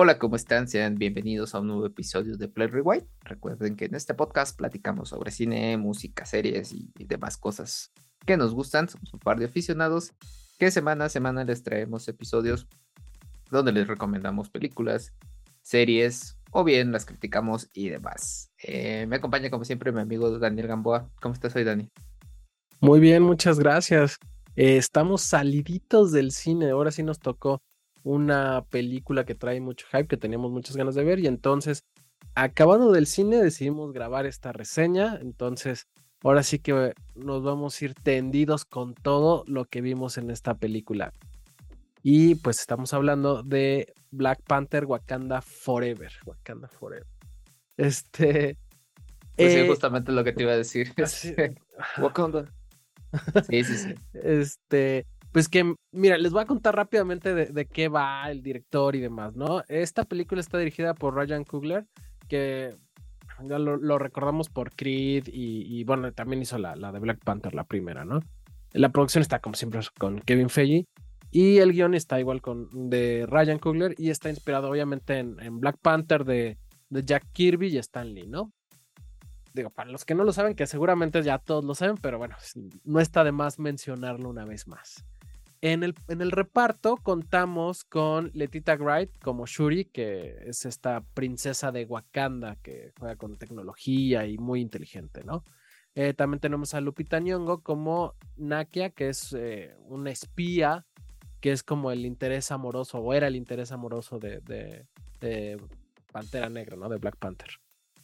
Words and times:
Hola, 0.00 0.16
¿cómo 0.16 0.36
están? 0.36 0.68
Sean 0.68 0.94
bienvenidos 0.94 1.56
a 1.56 1.58
un 1.58 1.66
nuevo 1.66 1.84
episodio 1.84 2.36
de 2.36 2.46
Play 2.46 2.68
Rewind. 2.68 3.02
Recuerden 3.22 3.74
que 3.74 3.86
en 3.86 3.96
este 3.96 4.14
podcast 4.14 4.56
platicamos 4.56 5.08
sobre 5.08 5.32
cine, 5.32 5.76
música, 5.76 6.24
series 6.24 6.72
y, 6.72 6.88
demás 6.94 7.36
cosas 7.36 7.90
que 8.24 8.36
nos 8.36 8.54
gustan. 8.54 8.88
Somos 8.88 9.12
un 9.12 9.18
par 9.18 9.40
de 9.40 9.46
aficionados 9.46 10.12
que 10.56 10.70
semana 10.70 11.06
a 11.06 11.08
semana 11.08 11.42
les 11.42 11.64
traemos 11.64 12.06
episodios 12.06 12.68
donde 13.50 13.72
les 13.72 13.88
recomendamos 13.88 14.50
películas, 14.50 15.14
series 15.62 16.38
o 16.52 16.62
bien 16.62 16.92
las 16.92 17.04
criticamos 17.04 17.68
y 17.72 17.88
demás. 17.88 18.52
Eh, 18.62 19.04
me 19.08 19.16
acompaña 19.16 19.50
como 19.50 19.64
siempre 19.64 19.90
mi 19.90 20.00
amigo 20.00 20.38
Daniel 20.38 20.68
Gamboa. 20.68 21.10
¿Cómo 21.20 21.34
estás 21.34 21.56
hoy, 21.56 21.64
Dani? 21.64 21.90
Muy 22.80 23.00
bien, 23.00 23.24
muchas 23.24 23.58
gracias. 23.58 24.16
Eh, 24.54 24.76
estamos 24.76 25.22
saliditos 25.22 26.12
del 26.12 26.30
cine. 26.30 26.70
Ahora 26.70 26.92
sí 26.92 27.02
nos 27.02 27.18
tocó 27.18 27.60
una 28.08 28.64
película 28.70 29.24
que 29.26 29.34
trae 29.34 29.60
mucho 29.60 29.86
hype, 29.92 30.06
que 30.06 30.16
teníamos 30.16 30.50
muchas 30.50 30.76
ganas 30.76 30.94
de 30.94 31.04
ver 31.04 31.18
y 31.18 31.26
entonces, 31.26 31.84
acabando 32.34 32.90
del 32.90 33.06
cine, 33.06 33.36
decidimos 33.36 33.92
grabar 33.92 34.24
esta 34.24 34.50
reseña, 34.50 35.18
entonces 35.20 35.88
ahora 36.24 36.42
sí 36.42 36.58
que 36.58 36.94
nos 37.14 37.42
vamos 37.42 37.80
a 37.80 37.84
ir 37.84 37.94
tendidos 37.94 38.64
con 38.64 38.94
todo 38.94 39.44
lo 39.46 39.66
que 39.66 39.82
vimos 39.82 40.16
en 40.16 40.30
esta 40.30 40.54
película. 40.54 41.12
Y 42.02 42.36
pues 42.36 42.60
estamos 42.60 42.94
hablando 42.94 43.42
de 43.42 43.92
Black 44.10 44.40
Panther 44.46 44.86
Wakanda 44.86 45.42
Forever. 45.42 46.12
Wakanda 46.24 46.68
Forever. 46.68 47.06
Este. 47.76 48.56
Pues 49.36 49.52
sí, 49.52 49.58
eh, 49.58 49.68
justamente 49.68 50.12
lo 50.12 50.24
que 50.24 50.32
te 50.32 50.44
iba 50.44 50.52
a 50.52 50.56
decir. 50.56 50.94
Wakanda. 51.98 52.46
Sí, 53.48 53.64
sí, 53.64 53.76
sí. 53.78 53.94
Este. 54.12 55.06
Pues 55.38 55.48
que, 55.48 55.72
mira, 55.92 56.18
les 56.18 56.32
voy 56.32 56.42
a 56.42 56.46
contar 56.46 56.74
rápidamente 56.74 57.32
de, 57.32 57.66
qué 57.66 57.86
va 57.86 58.28
el 58.28 58.42
director 58.42 58.96
y 58.96 58.98
demás, 58.98 59.36
¿no? 59.36 59.62
Esta 59.68 60.02
película 60.02 60.40
está 60.40 60.58
dirigida 60.58 60.94
por 60.94 61.14
Ryan 61.14 61.44
Coogler, 61.44 61.86
que 62.28 62.74
ya 63.44 63.56
lo, 63.60 63.98
recordamos 64.00 64.48
por 64.48 64.74
Creed 64.74 65.28
y, 65.28 65.84
bueno, 65.84 66.10
también 66.10 66.42
hizo 66.42 66.58
la, 66.58 66.74
la, 66.74 66.90
de 66.90 66.98
Black 66.98 67.20
Panther, 67.22 67.54
la 67.54 67.62
primera, 67.62 68.04
¿no? 68.04 68.18
La 68.72 68.88
producción 68.88 69.22
está 69.22 69.38
como 69.38 69.54
siempre 69.54 69.78
con 69.96 70.18
Kevin 70.22 70.50
Feige 70.50 70.86
y 71.30 71.58
el 71.58 71.70
guion 71.70 71.94
está 71.94 72.18
igual 72.18 72.42
con 72.42 72.90
de 72.90 73.24
Ryan 73.28 73.60
Coogler 73.60 73.94
y 73.96 74.10
está 74.10 74.30
inspirado 74.30 74.68
obviamente 74.68 75.18
en, 75.18 75.60
Black 75.60 75.78
Panther 75.80 76.24
de, 76.24 76.58
de, 76.90 77.04
Jack 77.04 77.30
Kirby 77.32 77.68
y 77.68 77.78
Stan 77.78 78.12
Lee, 78.12 78.26
¿no? 78.26 78.50
Digo, 79.54 79.70
para 79.70 79.92
los 79.92 80.04
que 80.04 80.16
no 80.16 80.24
lo 80.24 80.32
saben, 80.32 80.56
que 80.56 80.66
seguramente 80.66 81.22
ya 81.22 81.38
todos 81.38 81.64
lo 81.64 81.76
saben, 81.76 81.94
pero 81.96 82.18
bueno, 82.18 82.34
no 82.82 82.98
está 82.98 83.22
de 83.22 83.30
más 83.30 83.60
mencionarlo 83.60 84.30
una 84.30 84.44
vez 84.44 84.66
más. 84.66 85.04
En 85.60 85.82
el, 85.82 86.30
reparto 86.30 86.98
contamos 86.98 87.82
con 87.82 88.30
Letita 88.32 88.76
Wright 88.76 89.10
como 89.18 89.46
Shuri, 89.46 89.86
que 89.86 90.36
es 90.46 90.64
esta 90.64 91.00
princesa 91.14 91.72
de 91.72 91.84
Wakanda 91.84 92.56
que 92.62 92.92
juega 92.98 93.16
con 93.16 93.36
tecnología 93.38 94.24
y 94.26 94.38
muy 94.38 94.60
inteligente, 94.60 95.24
¿no? 95.24 95.42
Eh, 95.96 96.14
también 96.14 96.38
tenemos 96.38 96.74
a 96.74 96.80
Lupita 96.80 97.18
Nyong'o 97.18 97.64
como 97.64 98.14
Nakia, 98.36 98.90
que 98.90 99.08
es 99.08 99.32
eh, 99.32 99.74
una 99.88 100.10
espía, 100.10 100.86
que 101.40 101.50
es 101.50 101.64
como 101.64 101.90
el 101.90 102.06
interés 102.06 102.52
amoroso, 102.52 102.98
o 102.98 103.12
era 103.12 103.26
el 103.26 103.34
interés 103.34 103.72
amoroso 103.72 104.20
de, 104.20 104.40
de, 104.42 104.86
de, 105.20 105.60
Pantera 106.12 106.48
Negra, 106.48 106.76
¿no? 106.76 106.88
De 106.88 106.98
Black 106.98 107.16
Panther. 107.16 107.50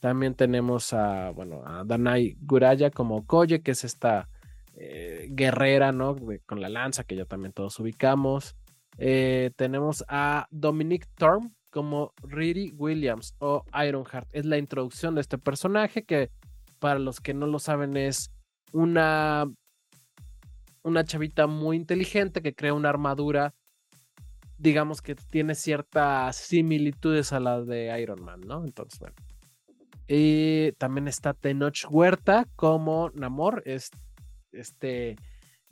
También 0.01 0.35
tenemos 0.35 0.93
a, 0.93 1.31
bueno, 1.31 1.63
a 1.65 1.85
Danai 1.85 2.37
Guraya 2.41 2.91
como 2.91 3.25
Koye, 3.27 3.63
que 3.63 3.71
es 3.71 3.85
esta 3.85 4.29
eh, 4.77 5.29
guerrera, 5.31 5.93
¿no? 5.93 6.17
con 6.47 6.61
la 6.61 6.69
lanza, 6.69 7.05
que 7.05 7.17
ya 7.17 7.25
también 7.25 7.53
todos 7.53 7.79
ubicamos. 7.79 8.57
Eh, 8.99 9.51
tenemos 9.57 10.05
a 10.09 10.47
Dominic 10.51 11.07
Thorne 11.17 11.51
como 11.71 12.13
Riri 12.23 12.73
Williams 12.77 13.35
o 13.39 13.65
Ironheart. 13.87 14.29
Es 14.33 14.47
la 14.47 14.59
introducción 14.59 15.15
de 15.15 15.21
este 15.21 15.39
personaje 15.39 16.05
que, 16.05 16.31
para 16.79 16.99
los 16.99 17.21
que 17.21 17.35
no 17.35 17.47
lo 17.47 17.59
saben, 17.59 17.97
es 17.97 18.31
una, 18.73 19.51
una 20.83 21.05
chavita 21.05 21.47
muy 21.47 21.77
inteligente 21.77 22.43
que 22.43 22.55
crea 22.55 22.75
una 22.75 22.91
armadura, 22.91 23.55
digamos 24.59 25.03
que 25.03 25.15
tiene 25.15 25.55
ciertas 25.55 26.37
similitudes 26.37 27.33
a 27.33 27.41
la 27.41 27.61
de 27.61 28.01
Iron 28.01 28.23
Man, 28.25 28.41
¿no? 28.41 28.65
Entonces, 28.65 28.99
bueno. 28.99 29.15
Y 30.07 30.73
también 30.73 31.09
está 31.09 31.33
Tenoch 31.33 31.87
Huerta 31.91 32.47
como 32.57 33.11
Namor, 33.15 33.63
es 33.65 33.91
este 34.57 35.17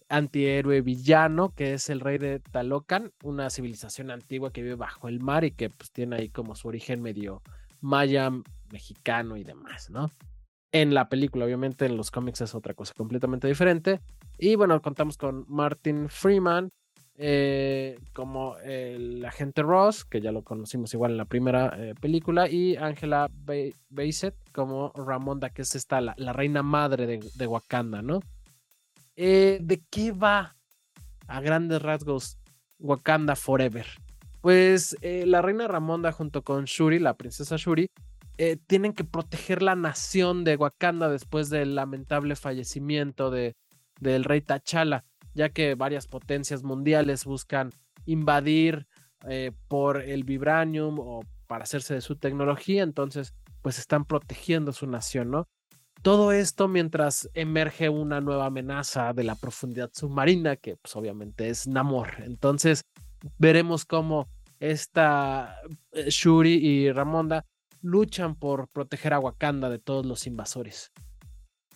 antihéroe 0.09 0.82
villano 0.82 1.54
que 1.54 1.72
es 1.72 1.88
el 1.88 2.00
rey 2.00 2.19
de 2.19 2.38
Talocan, 2.38 3.12
una 3.22 3.48
civilización 3.48 4.10
antigua 4.10 4.53
que 4.53 4.62
vive 4.62 4.75
bajo 4.75 5.09
el 5.09 5.20
mar 5.20 5.44
y 5.44 5.53
que 5.53 5.70
pues 5.70 5.91
tiene 5.91 6.16
ahí 6.16 6.28
como 6.28 6.54
su 6.54 6.69
origen 6.69 7.00
medio 7.00 7.42
maya, 7.81 8.31
mexicano 8.71 9.37
y 9.37 9.44
demás, 9.44 9.91
¿no? 9.91 10.10
En 10.71 10.94
la 10.94 11.09
película, 11.09 11.44
obviamente, 11.44 11.84
en 11.84 11.97
los 11.97 12.10
cómics 12.10 12.41
es 12.41 12.54
otra 12.54 12.72
cosa 12.72 12.94
completamente 12.94 13.47
diferente. 13.47 14.00
Y 14.38 14.54
bueno, 14.54 14.81
contamos 14.81 15.19
con 15.19 15.44
Martin 15.48 16.09
Freeman 16.09 16.71
eh, 17.16 17.98
como 18.15 18.56
el 18.59 19.22
agente 19.25 19.62
Ross, 19.62 20.06
que 20.06 20.22
ya 20.22 20.32
lo 20.32 20.42
conocimos 20.42 20.94
igual 20.94 21.12
en 21.12 21.19
la 21.19 21.26
primera 21.26 21.75
eh, 21.76 21.94
película, 22.00 22.48
y 22.48 22.76
Angela 22.76 23.31
Bassett 23.91 24.34
como 24.53 24.92
Ramonda, 24.94 25.50
que 25.50 25.62
es 25.62 25.75
esta, 25.75 26.00
la, 26.00 26.32
reina 26.32 26.62
madre 26.62 27.06
de, 27.06 27.21
de 27.34 27.47
Wakanda, 27.47 28.00
¿no? 28.00 28.21
Eh, 29.25 29.60
¿De 29.62 29.81
qué 29.88 30.10
va 30.10 30.56
a 31.28 31.41
grandes 31.41 31.81
rasgos 31.81 32.38
Wakanda 32.81 33.37
Forever? 33.37 33.87
Pues 34.41 34.97
eh, 35.00 35.27
la 35.27 35.41
reina 35.41 35.69
Ramonda 35.69 36.10
junto 36.10 36.43
con 36.43 36.65
Shuri, 36.65 36.99
la 36.99 37.16
princesa 37.16 37.55
Shuri, 37.56 37.87
eh, 38.37 38.56
tienen 38.66 38.94
que 38.94 39.05
proteger 39.05 39.62
la 39.62 39.77
nación 39.77 40.43
de 40.43 40.56
Wakanda 40.56 41.09
después 41.09 41.50
del 41.50 41.77
lamentable 41.77 42.34
fallecimiento 42.34 43.31
de, 43.31 43.55
del 44.00 44.25
rey 44.25 44.41
T'Challa, 44.41 45.05
ya 45.34 45.50
que 45.50 45.77
varias 45.77 46.09
potencias 46.09 46.65
mundiales 46.65 47.25
buscan 47.25 47.71
invadir 48.06 48.89
por 49.69 50.03
el 50.03 50.25
vibranium 50.25 50.99
o 50.99 51.21
para 51.47 51.62
hacerse 51.62 51.94
de 51.94 52.00
su 52.00 52.16
tecnología, 52.16 52.83
entonces 52.83 53.34
pues 53.60 53.78
están 53.78 54.04
protegiendo 54.04 54.72
su 54.72 54.89
nación, 54.89 55.31
¿no? 55.31 55.47
Todo 56.02 56.32
esto 56.32 56.66
mientras 56.66 57.30
emerge 57.32 57.88
una 57.88 58.20
nueva 58.20 58.46
amenaza 58.46 59.12
de 59.12 59.22
la 59.22 59.36
profundidad 59.36 59.90
submarina, 59.94 60.56
que 60.56 60.76
pues 60.76 60.96
obviamente 60.96 61.48
es 61.48 61.68
Namor. 61.68 62.14
Entonces 62.24 62.84
veremos 63.38 63.84
cómo 63.84 64.26
esta 64.58 65.60
eh, 65.92 66.06
Shuri 66.08 66.54
y 66.54 66.91
Ramonda 66.91 67.46
luchan 67.82 68.34
por 68.34 68.66
proteger 68.68 69.14
a 69.14 69.20
Wakanda 69.20 69.70
de 69.70 69.78
todos 69.78 70.04
los 70.04 70.26
invasores. 70.26 70.91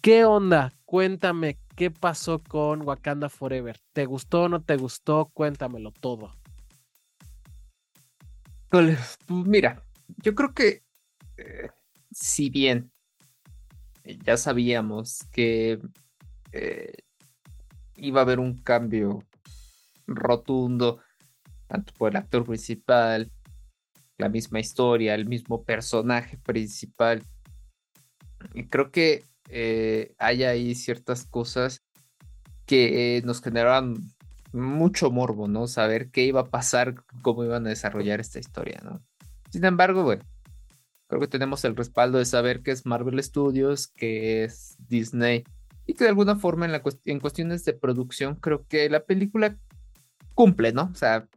¿Qué 0.00 0.24
onda? 0.24 0.72
Cuéntame 0.84 1.58
qué 1.76 1.92
pasó 1.92 2.40
con 2.42 2.82
Wakanda 2.82 3.28
Forever. 3.28 3.78
¿Te 3.92 4.06
gustó 4.06 4.42
o 4.42 4.48
no 4.48 4.60
te 4.60 4.76
gustó? 4.76 5.30
Cuéntamelo 5.32 5.92
todo. 5.92 6.34
Pues 8.70 9.18
mira, 9.28 9.84
yo 10.18 10.34
creo 10.34 10.52
que 10.52 10.82
eh, 11.36 11.70
si 12.10 12.50
bien 12.50 12.90
ya 14.24 14.36
sabíamos 14.36 15.24
que 15.32 15.78
eh, 16.52 16.92
iba 17.96 18.20
a 18.20 18.24
haber 18.24 18.38
un 18.38 18.56
cambio 18.58 19.22
rotundo, 20.06 21.00
tanto 21.66 21.92
por 21.94 22.10
el 22.10 22.16
actor 22.16 22.44
principal, 22.44 23.30
la 24.18 24.28
misma 24.28 24.60
historia, 24.60 25.14
el 25.14 25.26
mismo 25.26 25.64
personaje 25.64 26.38
principal. 26.38 27.22
Y 28.54 28.64
creo 28.68 28.90
que 28.90 29.24
eh, 29.48 30.14
hay 30.18 30.44
ahí 30.44 30.74
ciertas 30.74 31.24
cosas 31.24 31.82
que 32.66 33.22
nos 33.24 33.42
generaron 33.42 33.96
mucho 34.52 35.10
morbo, 35.10 35.48
¿no? 35.48 35.66
Saber 35.66 36.10
qué 36.10 36.24
iba 36.24 36.40
a 36.40 36.50
pasar, 36.50 36.94
cómo 37.22 37.44
iban 37.44 37.66
a 37.66 37.70
desarrollar 37.70 38.20
esta 38.20 38.38
historia, 38.38 38.80
¿no? 38.82 39.02
Sin 39.50 39.64
embargo, 39.64 40.02
bueno, 40.02 40.24
Creo 41.08 41.20
que 41.20 41.28
tenemos 41.28 41.64
el 41.64 41.76
respaldo 41.76 42.18
de 42.18 42.24
saber 42.24 42.62
que 42.62 42.72
es 42.72 42.84
Marvel 42.84 43.22
Studios, 43.22 43.88
que 43.88 44.44
es 44.44 44.76
Disney 44.88 45.44
y 45.86 45.94
que 45.94 46.04
de 46.04 46.10
alguna 46.10 46.36
forma 46.36 46.66
en, 46.66 46.72
la 46.72 46.82
en 47.04 47.20
cuestiones 47.20 47.64
de 47.64 47.72
producción 47.72 48.34
creo 48.34 48.66
que 48.66 48.90
la 48.90 49.04
película 49.04 49.56
cumple, 50.34 50.72
¿no? 50.72 50.90
O 50.92 50.96
sea, 50.96 51.28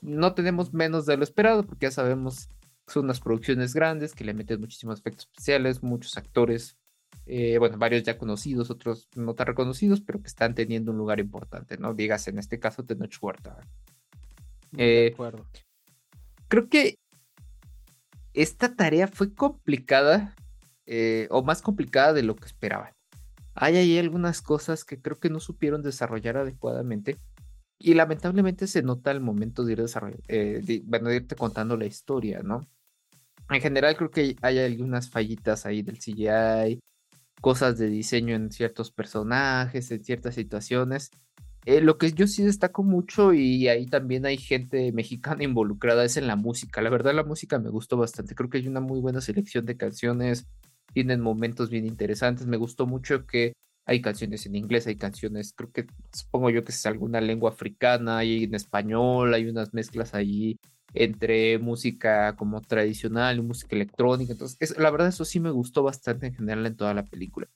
no 0.00 0.34
tenemos 0.34 0.74
menos 0.74 1.06
de 1.06 1.16
lo 1.16 1.24
esperado 1.24 1.64
porque 1.64 1.86
ya 1.86 1.90
sabemos 1.90 2.48
que 2.86 2.92
son 2.92 3.04
unas 3.04 3.20
producciones 3.20 3.74
grandes 3.74 4.14
que 4.14 4.24
le 4.24 4.34
meten 4.34 4.60
muchísimos 4.60 4.98
efectos 4.98 5.26
especiales, 5.26 5.82
muchos 5.82 6.16
actores, 6.16 6.76
eh, 7.26 7.58
bueno, 7.58 7.78
varios 7.78 8.02
ya 8.02 8.18
conocidos, 8.18 8.70
otros 8.70 9.08
no 9.14 9.34
tan 9.34 9.46
reconocidos, 9.46 10.00
pero 10.00 10.20
que 10.20 10.28
están 10.28 10.54
teniendo 10.54 10.90
un 10.90 10.98
lugar 10.98 11.20
importante, 11.20 11.78
¿no? 11.78 11.94
Digas 11.94 12.26
en 12.28 12.38
este 12.38 12.58
caso 12.58 12.84
Tenoch 12.84 13.16
Huerta. 13.20 13.58
de 14.72 15.06
eh, 15.06 15.12
acuerdo. 15.12 15.46
Creo 16.48 16.68
que 16.68 16.98
esta 18.34 18.74
tarea 18.74 19.08
fue 19.08 19.34
complicada 19.34 20.34
eh, 20.86 21.28
o 21.30 21.42
más 21.42 21.62
complicada 21.62 22.12
de 22.12 22.22
lo 22.22 22.36
que 22.36 22.46
esperaban. 22.46 22.92
Hay 23.54 23.76
ahí 23.76 23.98
algunas 23.98 24.40
cosas 24.40 24.84
que 24.84 25.00
creo 25.00 25.18
que 25.18 25.30
no 25.30 25.40
supieron 25.40 25.82
desarrollar 25.82 26.36
adecuadamente 26.36 27.16
y 27.78 27.94
lamentablemente 27.94 28.66
se 28.66 28.82
nota 28.82 29.10
el 29.10 29.20
momento 29.20 29.64
de 29.64 29.72
ir 29.72 29.84
eh, 30.28 30.60
de, 30.64 31.14
irte 31.14 31.36
contando 31.36 31.76
la 31.76 31.86
historia, 31.86 32.40
¿no? 32.42 32.66
En 33.50 33.60
general 33.60 33.96
creo 33.96 34.10
que 34.10 34.36
hay 34.42 34.58
algunas 34.58 35.08
fallitas 35.10 35.64
ahí 35.64 35.82
del 35.82 35.98
CGI, 35.98 36.80
cosas 37.40 37.78
de 37.78 37.88
diseño 37.88 38.34
en 38.34 38.50
ciertos 38.50 38.90
personajes, 38.90 39.90
en 39.90 40.04
ciertas 40.04 40.34
situaciones. 40.34 41.10
Eh, 41.64 41.80
lo 41.80 41.98
que 41.98 42.12
yo 42.12 42.26
sí 42.26 42.42
destaco 42.42 42.82
mucho 42.82 43.34
y 43.34 43.68
ahí 43.68 43.86
también 43.86 44.26
hay 44.26 44.38
gente 44.38 44.92
mexicana 44.92 45.44
involucrada 45.44 46.04
es 46.04 46.16
en 46.16 46.26
la 46.26 46.36
música. 46.36 46.82
La 46.82 46.90
verdad 46.90 47.14
la 47.14 47.24
música 47.24 47.58
me 47.58 47.70
gustó 47.70 47.96
bastante. 47.96 48.34
Creo 48.34 48.50
que 48.50 48.58
hay 48.58 48.68
una 48.68 48.80
muy 48.80 49.00
buena 49.00 49.20
selección 49.20 49.66
de 49.66 49.76
canciones. 49.76 50.46
Tienen 50.92 51.20
momentos 51.20 51.70
bien 51.70 51.86
interesantes. 51.86 52.46
Me 52.46 52.56
gustó 52.56 52.86
mucho 52.86 53.26
que 53.26 53.52
hay 53.88 54.02
canciones 54.02 54.44
en 54.46 54.54
inglés, 54.54 54.86
hay 54.86 54.96
canciones, 54.96 55.54
creo 55.56 55.72
que 55.72 55.86
supongo 56.12 56.50
yo 56.50 56.62
que 56.62 56.72
es 56.72 56.86
alguna 56.86 57.22
lengua 57.22 57.50
africana, 57.50 58.18
hay 58.18 58.44
en 58.44 58.54
español, 58.54 59.32
hay 59.32 59.48
unas 59.48 59.72
mezclas 59.72 60.14
ahí 60.14 60.58
entre 60.92 61.58
música 61.58 62.36
como 62.36 62.60
tradicional 62.60 63.38
y 63.38 63.42
música 63.42 63.76
electrónica. 63.76 64.32
Entonces, 64.32 64.76
la 64.78 64.90
verdad, 64.90 65.08
eso 65.08 65.24
sí 65.24 65.40
me 65.40 65.50
gustó 65.50 65.82
bastante 65.82 66.26
en 66.26 66.34
general 66.34 66.66
en 66.66 66.76
toda 66.76 66.92
la 66.94 67.04
película. 67.04 67.48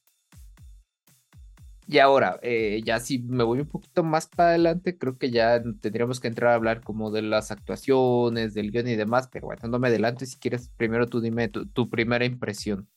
Y 1.93 1.99
ahora, 1.99 2.41
eh, 2.41 2.81
ya 2.87 3.01
si 3.01 3.19
me 3.19 3.45
voy 3.45 3.61
un 3.61 3.69
poquito 3.69 4.03
más 4.03 4.27
para 4.27 4.49
adelante, 4.49 4.97
creo 4.97 5.19
que 5.19 5.31
ya 5.31 5.63
tendríamos 5.83 6.21
que 6.21 6.29
entrar 6.29 6.53
a 6.53 6.55
hablar 6.55 6.81
como 6.81 7.11
de 7.11 7.21
las 7.21 7.51
actuaciones, 7.51 8.55
del 8.55 8.71
guion 8.71 8.89
y 8.89 8.97
demás, 8.97 9.29
pero 9.31 9.49
bueno, 9.49 9.69
no 9.69 9.79
me 9.79 9.89
adelante, 9.89 10.25
si 10.25 10.39
quieres, 10.39 10.71
primero 10.79 11.07
tú 11.07 11.21
dime 11.21 11.51
tu 11.51 11.91
primera 11.91 12.25
impresión. 12.25 12.89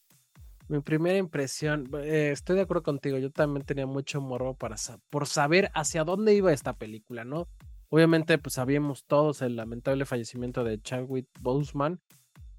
Mi 0.69 0.79
primera 0.79 1.17
impresión, 1.17 1.89
eh, 2.03 2.29
estoy 2.31 2.55
de 2.55 2.61
acuerdo 2.61 2.83
contigo, 2.83 3.17
yo 3.17 3.31
también 3.31 3.65
tenía 3.65 3.85
mucho 3.85 4.21
morbo 4.21 4.55
para 4.55 4.77
por 5.09 5.27
saber 5.27 5.71
hacia 5.73 6.05
dónde 6.05 6.33
iba 6.33 6.53
esta 6.53 6.77
película, 6.77 7.25
¿no? 7.25 7.49
Obviamente, 7.89 8.37
pues 8.37 8.53
sabíamos 8.53 9.03
todos 9.03 9.41
el 9.41 9.57
lamentable 9.57 10.05
fallecimiento 10.05 10.63
de 10.63 10.81
Chadwick 10.81 11.27
Boseman 11.41 11.99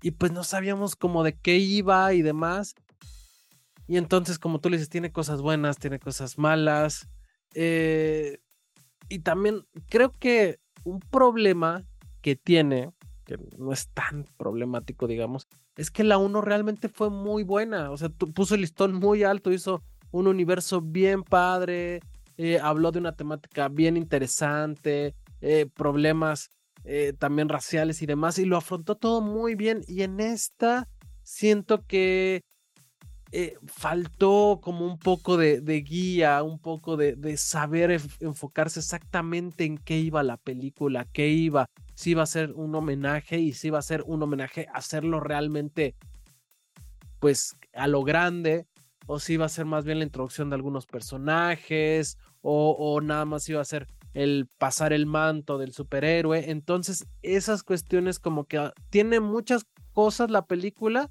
y 0.03 0.11
pues 0.11 0.33
no 0.33 0.45
sabíamos 0.45 0.97
como 0.97 1.25
de 1.25 1.39
qué 1.39 1.57
iba 1.57 2.13
y 2.13 2.21
demás. 2.21 2.75
Y 3.89 3.97
entonces, 3.97 4.39
como 4.39 4.61
tú 4.61 4.69
le 4.69 4.77
dices, 4.77 4.89
tiene 4.89 5.13
cosas 5.13 5.41
buenas, 5.43 5.79
tiene 5.79 5.99
cosas 5.99 6.39
malas. 6.39 7.09
Eh, 7.55 8.39
y 9.09 9.21
también 9.21 9.65
creo 9.89 10.13
que 10.13 10.59
un 10.85 11.01
problema 11.01 11.83
que 12.21 12.35
tiene, 12.37 12.91
que 13.25 13.39
no 13.59 13.73
es 13.73 13.89
tan 13.89 14.25
problemático, 14.37 15.07
digamos, 15.07 15.47
es 15.77 15.91
que 15.91 16.05
la 16.05 16.19
1 16.19 16.41
realmente 16.41 16.89
fue 16.89 17.11
muy 17.11 17.45
buena. 17.45 17.91
O 17.91 17.97
sea, 17.97 18.09
puso 18.09 18.55
el 18.55 18.63
listón 18.63 18.95
muy 18.95 19.23
alto, 19.23 19.53
hizo 19.53 19.83
un 20.11 20.27
universo 20.27 20.81
bien 20.81 21.23
padre, 21.23 22.01
eh, 22.37 22.59
habló 22.61 22.91
de 22.91 22.99
una 22.99 23.13
temática 23.15 23.69
bien 23.69 23.97
interesante, 23.97 25.15
eh, 25.41 25.67
problemas 25.75 26.51
también 27.19 27.49
raciales 27.49 28.01
y 28.01 28.07
demás, 28.07 28.39
y 28.39 28.45
lo 28.45 28.57
afrontó 28.57 28.95
todo 28.95 29.21
muy 29.21 29.57
bien. 29.57 29.83
Y 29.89 30.03
en 30.03 30.21
esta 30.21 30.89
siento 31.25 31.85
que 31.85 32.45
faltó 33.67 34.61
como 34.63 34.87
un 34.87 34.99
poco 34.99 35.37
de, 35.37 35.61
guía, 35.83 36.43
un 36.43 36.59
poco 36.59 36.97
de, 36.97 37.37
saber 37.37 38.01
enfocarse 38.21 38.81
exactamente 38.81 39.65
en 39.65 39.79
qué 39.79 39.99
iba 39.99 40.23
la 40.23 40.37
película, 40.37 41.07
qué 41.13 41.29
iba, 41.29 41.69
si 41.95 42.15
va 42.15 42.23
a 42.23 42.27
ser 42.27 42.53
un 42.53 42.75
homenaje 42.75 43.39
y 43.39 43.53
si 43.53 43.71
va 43.71 43.79
a 43.79 43.83
ser 43.83 44.03
un 44.07 44.23
homenaje 44.23 44.69
hacerlo 44.73 45.21
realmente 45.21 45.95
pues 47.19 47.57
a 47.73 47.87
lo 47.87 48.03
grande 48.05 48.67
o 49.07 49.19
si 49.19 49.37
va 49.37 49.47
a 49.47 49.51
ser 49.51 49.65
más 49.65 49.85
bien 49.85 49.99
la 49.99 50.05
introducción 50.05 50.51
de 50.51 50.57
algunos 50.57 50.87
personajes 50.87 52.19
o, 52.43 52.77
o 52.79 53.01
nada 53.01 53.25
más 53.25 53.49
iba 53.49 53.61
a 53.61 53.65
ser 53.65 53.87
el 54.15 54.49
pasar 54.59 54.93
el 54.93 55.07
manto 55.07 55.59
del 55.59 55.73
superhéroe. 55.73 56.51
Entonces 56.51 57.07
esas 57.23 57.63
cuestiones 57.63 58.19
como 58.19 58.45
que 58.45 58.59
ah, 58.59 58.73
tiene 58.91 59.21
muchas 59.21 59.67
cosas 59.93 60.31
la 60.31 60.47
película 60.47 61.11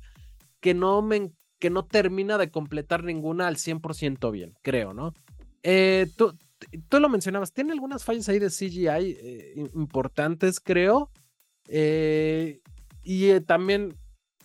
que 0.59 0.73
no 0.73 1.01
me 1.01 1.31
que 1.59 1.69
no 1.69 1.85
termina 1.85 2.37
de 2.37 2.51
completar 2.51 3.03
ninguna 3.03 3.47
al 3.47 3.57
100% 3.57 4.31
bien, 4.31 4.53
creo, 4.61 4.93
¿no? 4.93 5.13
Eh, 5.63 6.07
tú, 6.15 6.35
lo 6.91 7.09
mencionabas, 7.09 7.51
tiene 7.51 7.73
algunas 7.73 8.03
fallas 8.03 8.29
ahí 8.29 8.39
de 8.39 8.49
CGI 8.49 8.87
eh, 8.87 9.69
importantes, 9.73 10.59
creo. 10.59 11.09
Eh, 11.67 12.61
y 13.03 13.29
eh, 13.29 13.41
también, 13.41 13.95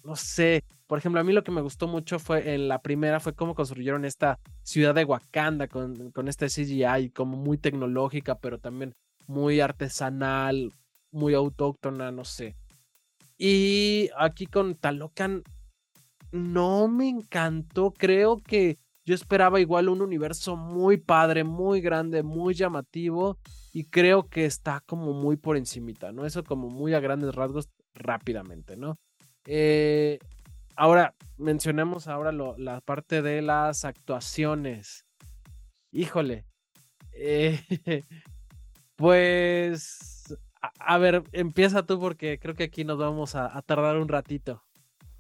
no 0.05 0.17
sé, 0.17 0.65
por 0.87 0.99
ejemplo, 0.99 1.21
a 1.21 1.25
mí 1.25 1.33
lo 1.33 1.45
que 1.45 1.53
me 1.53 1.61
gustó 1.61 1.87
mucho 1.89 2.19
fue 2.19 2.55
en 2.55 2.69
la 2.69 2.81
primera 2.81 3.21
fue 3.21 3.35
cómo 3.35 3.55
construyeron 3.55 4.05
esta 4.05 4.39
ciudad 4.63 4.95
de 4.95 5.05
Wakanda 5.05 5.69
con, 5.69 6.11
con 6.13 6.29
este 6.29 6.47
CGI, 6.47 7.11
como 7.11 7.37
muy 7.37 7.59
tecnológica, 7.59 8.39
pero 8.39 8.59
también 8.59 8.95
muy 9.27 9.61
artesanal, 9.61 10.73
muy 11.13 11.35
autóctona, 11.35 12.11
no 12.11 12.25
sé. 12.25 12.57
Y 13.39 14.11
aquí 14.17 14.47
con 14.47 14.75
Talocan 14.75 15.43
no 16.33 16.89
me 16.89 17.09
encantó, 17.09 17.93
creo 17.93 18.39
que 18.39 18.79
yo 19.05 19.15
esperaba 19.15 19.61
igual 19.61 19.89
un 19.89 20.03
universo 20.03 20.57
muy 20.57 20.97
padre, 20.97 21.43
muy 21.43 21.81
grande, 21.81 22.23
muy 22.23 22.55
llamativo 22.55 23.39
y 23.73 23.85
creo 23.85 24.29
que 24.29 24.45
está 24.45 24.81
como 24.87 25.13
muy 25.13 25.37
por 25.37 25.57
encimita, 25.57 26.13
¿no? 26.13 26.27
Eso 26.27 26.45
como 26.45 26.69
muy 26.69 26.95
a 26.95 27.01
grandes 27.01 27.35
rasgos 27.35 27.69
rápidamente, 27.95 28.77
¿no? 28.77 28.99
Eh, 29.47 30.19
ahora, 30.77 31.15
mencionemos 31.39 32.07
ahora 32.07 32.31
la 32.33 32.81
parte 32.83 33.23
de 33.23 33.43
las 33.43 33.85
actuaciones. 33.85 35.07
Híjole. 35.91 36.45
Eh, 37.13 37.61
pues, 38.97 40.39
a, 40.79 40.99
ver, 40.99 41.25
empieza 41.33 41.85
tú 41.85 41.99
porque 41.99 42.39
creo 42.39 42.55
que 42.55 42.65
aquí 42.65 42.85
nos 42.85 42.99
vamos 42.99 43.35
a, 43.35 43.57
a 43.57 43.63
tardar 43.63 43.97
un 43.97 44.09
ratito. 44.09 44.63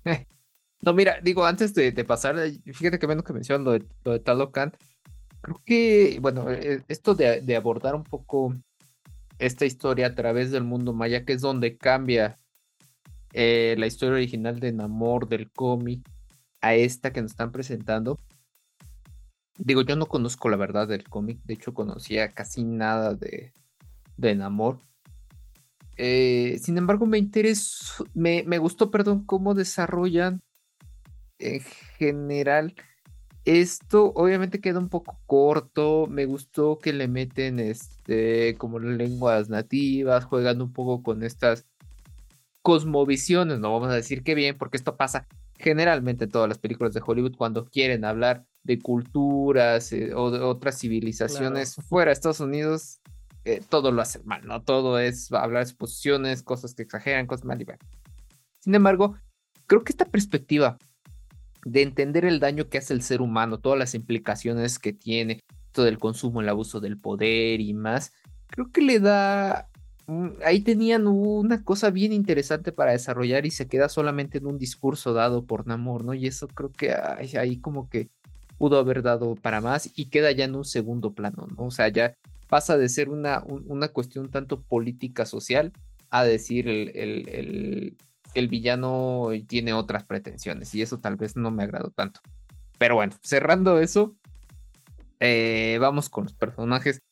No, 0.82 0.94
mira, 0.94 1.20
digo, 1.22 1.44
antes 1.44 1.74
de, 1.74 1.92
pasar, 2.04 2.38
eh, 2.38 2.58
fíjate 2.72 2.98
que 2.98 3.06
menos 3.06 3.24
que 3.24 3.34
mencionan 3.34 3.64
lo 3.64 3.72
de, 3.72 3.84
lo 4.04 4.12
de 4.12 4.22
creo 4.22 5.62
que, 5.64 6.18
bueno, 6.22 6.50
eh, 6.50 6.82
esto 6.88 7.14
de, 7.14 7.56
abordar 7.56 7.94
un 7.94 8.04
poco 8.04 8.54
esta 9.38 9.66
historia 9.66 10.06
a 10.08 10.14
través 10.14 10.50
del 10.50 10.64
mundo 10.64 10.94
maya, 10.94 11.24
que 11.24 11.34
es 11.34 11.42
donde 11.42 11.76
cambia 11.76 12.38
eh, 13.32 13.74
la 13.78 13.86
historia 13.86 14.14
original 14.14 14.58
de 14.58 14.72
Namor 14.72 15.28
del 15.28 15.50
cómic 15.50 16.00
a 16.62 16.74
esta 16.74 17.12
que 17.12 17.22
nos 17.22 17.32
están 17.32 17.52
presentando. 17.52 18.18
Digo, 19.58 19.82
yo 19.82 19.96
no 19.96 20.06
conozco 20.06 20.48
la 20.48 20.56
verdad 20.56 20.88
del 20.88 21.04
cómic, 21.04 21.40
de 21.44 21.54
hecho 21.54 21.74
conocía 21.74 22.30
casi 22.30 22.64
nada 22.64 23.14
de, 23.14 23.52
de 24.16 24.34
Namor. 24.34 24.78
sin 25.96 26.78
embargo, 26.78 27.04
me 27.04 27.18
interesó, 27.18 28.06
me, 28.14 28.44
me, 28.46 28.56
gustó, 28.56 28.90
perdón, 28.90 29.24
cómo 29.26 29.54
desarrollan 29.54 30.40
en 31.40 31.60
general, 31.98 32.74
esto 33.44 34.12
obviamente 34.14 34.60
queda 34.60 34.78
un 34.78 34.88
poco 34.88 35.18
corto. 35.26 36.06
Me 36.06 36.26
gustó 36.26 36.78
que 36.78 36.92
le 36.92 37.08
meten 37.08 37.58
este 37.58 38.56
como 38.58 38.78
lenguas 38.78 39.48
nativas, 39.48 40.24
juegan 40.24 40.60
un 40.60 40.72
poco 40.72 41.02
con 41.02 41.22
estas 41.22 41.66
cosmovisiones. 42.62 43.58
No 43.58 43.72
vamos 43.72 43.88
a 43.88 43.94
decir 43.94 44.22
que 44.22 44.34
bien, 44.34 44.58
porque 44.58 44.76
esto 44.76 44.96
pasa 44.96 45.26
generalmente 45.58 46.24
en 46.24 46.30
todas 46.30 46.48
las 46.48 46.58
películas 46.58 46.94
de 46.94 47.02
Hollywood 47.04 47.36
cuando 47.36 47.64
quieren 47.66 48.04
hablar 48.04 48.44
de 48.62 48.78
culturas 48.78 49.92
eh, 49.92 50.14
o 50.14 50.30
de 50.30 50.40
otras 50.40 50.78
civilizaciones 50.78 51.76
fuera 51.88 52.10
de 52.10 52.12
Estados 52.14 52.40
Unidos. 52.40 53.00
Eh, 53.44 53.62
todo 53.66 53.90
lo 53.90 54.02
hacen 54.02 54.22
mal, 54.26 54.46
¿no? 54.46 54.62
Todo 54.62 54.98
es 54.98 55.32
hablar 55.32 55.64
de 55.64 55.70
exposiciones, 55.70 56.42
cosas 56.42 56.74
que 56.74 56.82
exageran, 56.82 57.26
cosas 57.26 57.46
mal 57.46 57.60
y 57.60 57.64
mal. 57.64 57.78
Sin 58.58 58.74
embargo, 58.74 59.16
creo 59.66 59.82
que 59.82 59.92
esta 59.92 60.04
perspectiva 60.04 60.76
de 61.64 61.82
entender 61.82 62.24
el 62.24 62.40
daño 62.40 62.68
que 62.68 62.78
hace 62.78 62.94
el 62.94 63.02
ser 63.02 63.20
humano, 63.20 63.58
todas 63.58 63.78
las 63.78 63.94
implicaciones 63.94 64.78
que 64.78 64.92
tiene, 64.92 65.40
todo 65.72 65.86
el 65.86 65.98
consumo, 65.98 66.40
el 66.40 66.48
abuso 66.48 66.80
del 66.80 66.98
poder 66.98 67.60
y 67.60 67.74
más, 67.74 68.12
creo 68.48 68.70
que 68.70 68.82
le 68.82 69.00
da... 69.00 69.68
Ahí 70.44 70.60
tenían 70.62 71.06
una 71.06 71.62
cosa 71.62 71.90
bien 71.90 72.12
interesante 72.12 72.72
para 72.72 72.90
desarrollar 72.90 73.46
y 73.46 73.52
se 73.52 73.68
queda 73.68 73.88
solamente 73.88 74.38
en 74.38 74.46
un 74.46 74.58
discurso 74.58 75.12
dado 75.12 75.44
por 75.44 75.68
Namor, 75.68 76.04
¿no? 76.04 76.14
Y 76.14 76.26
eso 76.26 76.48
creo 76.48 76.72
que 76.72 76.92
ahí 76.92 77.58
como 77.58 77.88
que 77.88 78.08
pudo 78.58 78.78
haber 78.78 79.02
dado 79.02 79.36
para 79.36 79.60
más 79.60 79.88
y 79.94 80.06
queda 80.06 80.32
ya 80.32 80.46
en 80.46 80.56
un 80.56 80.64
segundo 80.64 81.12
plano, 81.12 81.46
¿no? 81.56 81.66
O 81.66 81.70
sea, 81.70 81.88
ya 81.88 82.16
pasa 82.48 82.76
de 82.76 82.88
ser 82.88 83.08
una, 83.08 83.44
una 83.46 83.86
cuestión 83.88 84.30
tanto 84.30 84.60
política 84.60 85.26
social 85.26 85.72
a 86.10 86.24
decir 86.24 86.68
el, 86.68 86.88
el 86.96 87.96
villano 88.48 89.30
tiene 89.46 89.72
otras 89.72 90.04
pretensiones 90.04 90.74
y 90.74 90.82
eso 90.82 90.98
tal 90.98 91.16
vez 91.16 91.36
no 91.36 91.50
me 91.50 91.62
agradó 91.62 91.90
tanto. 91.90 92.20
Pero 92.78 92.94
bueno, 92.94 93.14
cerrando 93.22 93.80
eso, 93.80 94.16
eh, 95.18 95.78
vamos 95.80 96.08
con 96.08 96.24
los 96.24 96.34
personajes. 96.34 97.02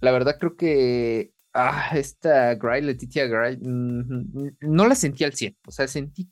La 0.00 0.12
verdad 0.12 0.36
creo 0.38 0.56
que 0.56 1.32
ah, 1.52 1.90
esta 1.94 2.54
Gray, 2.54 2.82
Letitia 2.82 3.26
Gray, 3.26 3.58
mm, 3.58 4.56
no 4.60 4.86
la 4.86 4.94
sentí 4.94 5.24
al 5.24 5.34
100. 5.34 5.56
O 5.66 5.70
sea, 5.70 5.86
sentí 5.88 6.28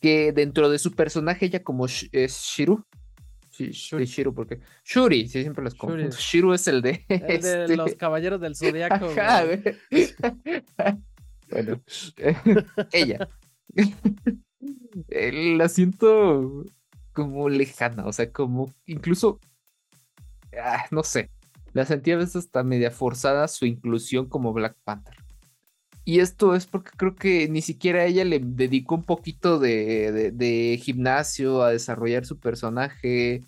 que 0.00 0.32
dentro 0.32 0.68
de 0.68 0.78
su 0.78 0.92
personaje 0.92 1.46
ella 1.46 1.62
como 1.62 1.86
es 1.86 2.08
Shiru, 2.12 2.84
Shuri. 3.66 4.04
Shiru, 4.04 4.34
porque. 4.34 4.60
Shuri, 4.84 5.28
sí, 5.28 5.42
siempre 5.42 5.64
los 5.64 5.74
confundo. 5.74 6.10
Shiru 6.16 6.52
es 6.52 6.68
el 6.68 6.82
de. 6.82 7.04
El 7.08 7.18
de 7.18 7.64
este 7.64 7.76
los 7.76 7.94
caballeros 7.94 8.40
del 8.40 8.54
zodiaco. 8.54 9.08
bueno, 11.50 11.82
ella. 12.92 13.28
la 15.08 15.68
siento 15.68 16.64
como 17.12 17.48
lejana, 17.48 18.06
o 18.06 18.12
sea, 18.12 18.30
como 18.32 18.72
incluso. 18.86 19.40
Ah, 20.56 20.86
no 20.90 21.02
sé. 21.02 21.30
La 21.72 21.84
sentía 21.84 22.14
a 22.14 22.18
veces 22.18 22.36
hasta 22.36 22.62
media 22.62 22.90
forzada 22.90 23.48
su 23.48 23.66
inclusión 23.66 24.26
como 24.26 24.52
Black 24.52 24.76
Panther. 24.84 25.16
Y 26.04 26.20
esto 26.20 26.54
es 26.54 26.66
porque 26.66 26.90
creo 26.96 27.14
que 27.14 27.48
ni 27.48 27.60
siquiera 27.60 28.06
ella 28.06 28.24
le 28.24 28.40
dedicó 28.42 28.94
un 28.94 29.04
poquito 29.04 29.58
de, 29.58 30.80
gimnasio 30.82 31.62
a 31.62 31.70
desarrollar 31.70 32.24
su 32.24 32.38
personaje. 32.38 33.42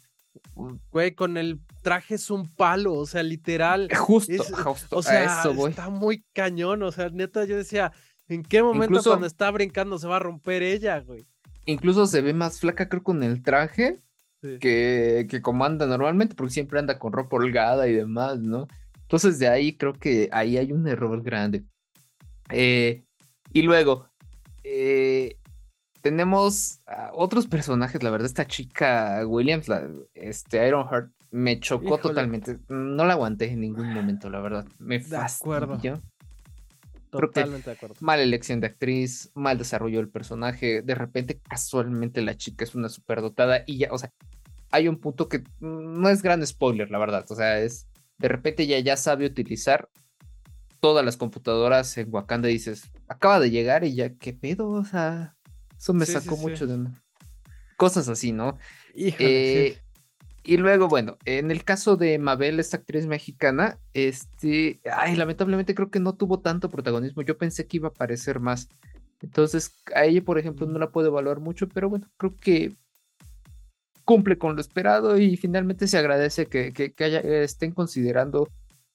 Güey, 0.91 1.15
con 1.15 1.39
el 1.39 1.61
traje 1.83 2.15
es 2.15 2.31
un 2.31 2.49
palo, 2.49 2.95
o 2.95 3.07
sea, 3.07 3.23
literal. 3.23 3.89
Justo, 3.97 4.43
justo. 4.43 4.97
O 4.97 5.03
sea, 5.03 5.43
está 5.69 5.89
muy 5.91 6.25
cañón, 6.33 6.83
o 6.83 6.93
sea, 6.93 7.09
neta, 7.11 7.45
yo 7.45 7.57
decía, 7.57 7.93
¿en 8.29 8.43
qué 8.43 8.63
momento 8.63 9.03
cuando 9.03 9.27
está 9.27 9.51
brincando 9.51 9.99
se 9.99 10.07
va 10.09 10.17
a 10.17 10.21
romper 10.21 10.63
ella, 10.63 11.01
güey? 11.01 11.27
Incluso 11.67 12.07
se 12.07 12.21
ve 12.21 12.33
más 12.35 12.61
flaca, 12.61 12.89
creo, 12.89 13.03
con 13.03 13.23
el 13.23 13.43
traje 13.43 14.01
que, 14.41 15.27
que 15.29 15.43
comanda 15.43 15.87
normalmente, 15.87 16.35
porque 16.35 16.55
siempre 16.55 16.79
anda 16.79 16.99
con 16.99 17.13
ropa 17.13 17.37
holgada 17.37 17.87
y 17.89 17.93
demás, 17.93 18.39
¿no? 18.41 18.67
Entonces, 19.03 19.39
de 19.39 19.49
ahí 19.49 19.77
creo 19.77 19.95
que 19.95 20.29
ahí 20.33 20.57
hay 20.57 20.73
un 20.73 20.87
error 20.87 21.23
grande. 21.23 21.65
Eh, 22.51 23.05
y 23.53 23.63
luego, 23.63 24.09
eh, 24.63 25.37
tenemos 26.01 26.81
otros 27.13 27.47
personajes, 27.47 28.03
la 28.03 28.11
verdad, 28.11 28.27
esta 28.27 28.47
chica 28.47 29.23
Williams, 29.27 29.69
la, 29.69 29.89
este 30.15 30.67
Ironheart, 30.67 31.11
me 31.31 31.61
chocó 31.61 31.99
totalmente. 31.99 32.59
No 32.69 33.05
la 33.05 33.15
aguanté 33.15 33.51
en 33.51 33.61
ningún 33.61 33.93
momento, 33.93 34.31
la 34.31 34.41
verdad. 34.41 34.67
Me 34.79 35.01
fastidió. 35.01 36.01
Totalmente 37.11 37.71
de 37.71 37.77
acuerdo. 37.77 37.97
Mala 38.01 38.23
elección 38.23 38.61
de 38.61 38.69
actriz, 38.69 39.31
mal 39.35 39.59
desarrollo 39.59 39.99
del 39.99 40.09
personaje. 40.09 40.83
De 40.83 40.95
repente, 40.95 41.41
casualmente, 41.41 42.23
la 42.23 42.37
chica 42.37 42.65
es 42.65 42.75
una 42.75 42.89
superdotada 42.89 43.65
y 43.67 43.79
ya, 43.79 43.89
o 43.91 43.99
sea, 43.99 44.13
hay 44.71 44.87
un 44.87 44.99
punto 44.99 45.29
que 45.29 45.43
no 45.59 46.09
es 46.09 46.23
gran 46.23 46.47
spoiler, 46.47 46.91
la 46.91 46.99
verdad. 46.99 47.25
O 47.29 47.35
sea, 47.35 47.59
es 47.61 47.89
de 48.19 48.29
repente 48.29 48.67
ya, 48.67 48.79
ya 48.79 48.97
sabe 48.97 49.27
utilizar 49.27 49.89
todas 50.79 51.05
las 51.05 51.17
computadoras 51.17 51.97
en 51.99 52.09
Wakanda 52.13 52.49
y 52.49 52.55
dices, 52.55 52.91
acaba 53.09 53.41
de 53.41 53.51
llegar 53.51 53.85
y 53.85 53.95
ya, 53.95 54.15
¿qué 54.15 54.33
pedo? 54.33 54.71
O 54.71 54.85
sea, 54.85 55.37
eso 55.77 55.93
me 55.95 56.07
sacó 56.07 56.37
mucho 56.37 56.67
de 56.67 56.87
cosas 57.77 58.09
así, 58.09 58.33
¿no? 58.33 58.59
Eh, 58.95 59.79
y 60.43 60.57
luego, 60.57 60.89
bueno, 60.89 61.19
en 61.25 61.51
el 61.51 61.65
caso 61.65 61.97
de 61.97 62.19
Mabel, 62.19 62.61
esta 62.61 62.79
actriz 62.79 63.07
mexicana, 63.07 63.79
este, 63.95 64.81
ay, 64.91 65.17
lamentablemente 65.17 65.75
creo 65.75 65.91
que 65.91 66.01
no 66.01 66.15
tuvo 66.15 66.41
tanto 66.41 66.71
protagonismo. 66.71 67.23
Yo 67.23 67.37
pensé 67.39 67.67
que 67.67 67.77
iba 67.77 67.89
a 67.89 67.91
aparecer 67.91 68.41
más. 68.41 68.69
Entonces, 69.23 69.83
a 69.95 70.05
ella, 70.05 70.23
por 70.23 70.39
ejemplo, 70.39 70.67
no 70.67 70.79
la 70.79 70.91
puedo 70.91 71.09
evaluar 71.09 71.41
mucho, 71.41 71.69
pero 71.69 71.91
bueno, 71.91 72.09
creo 72.17 72.35
que 72.37 72.75
cumple 74.05 74.39
con 74.39 74.57
lo 74.57 74.61
esperado 74.61 75.19
y 75.19 75.37
finalmente 75.37 75.87
se 75.87 75.99
agradece 75.99 76.47
que, 76.47 76.73
que, 76.73 76.93
estén 77.45 77.73
considerando 77.73 78.49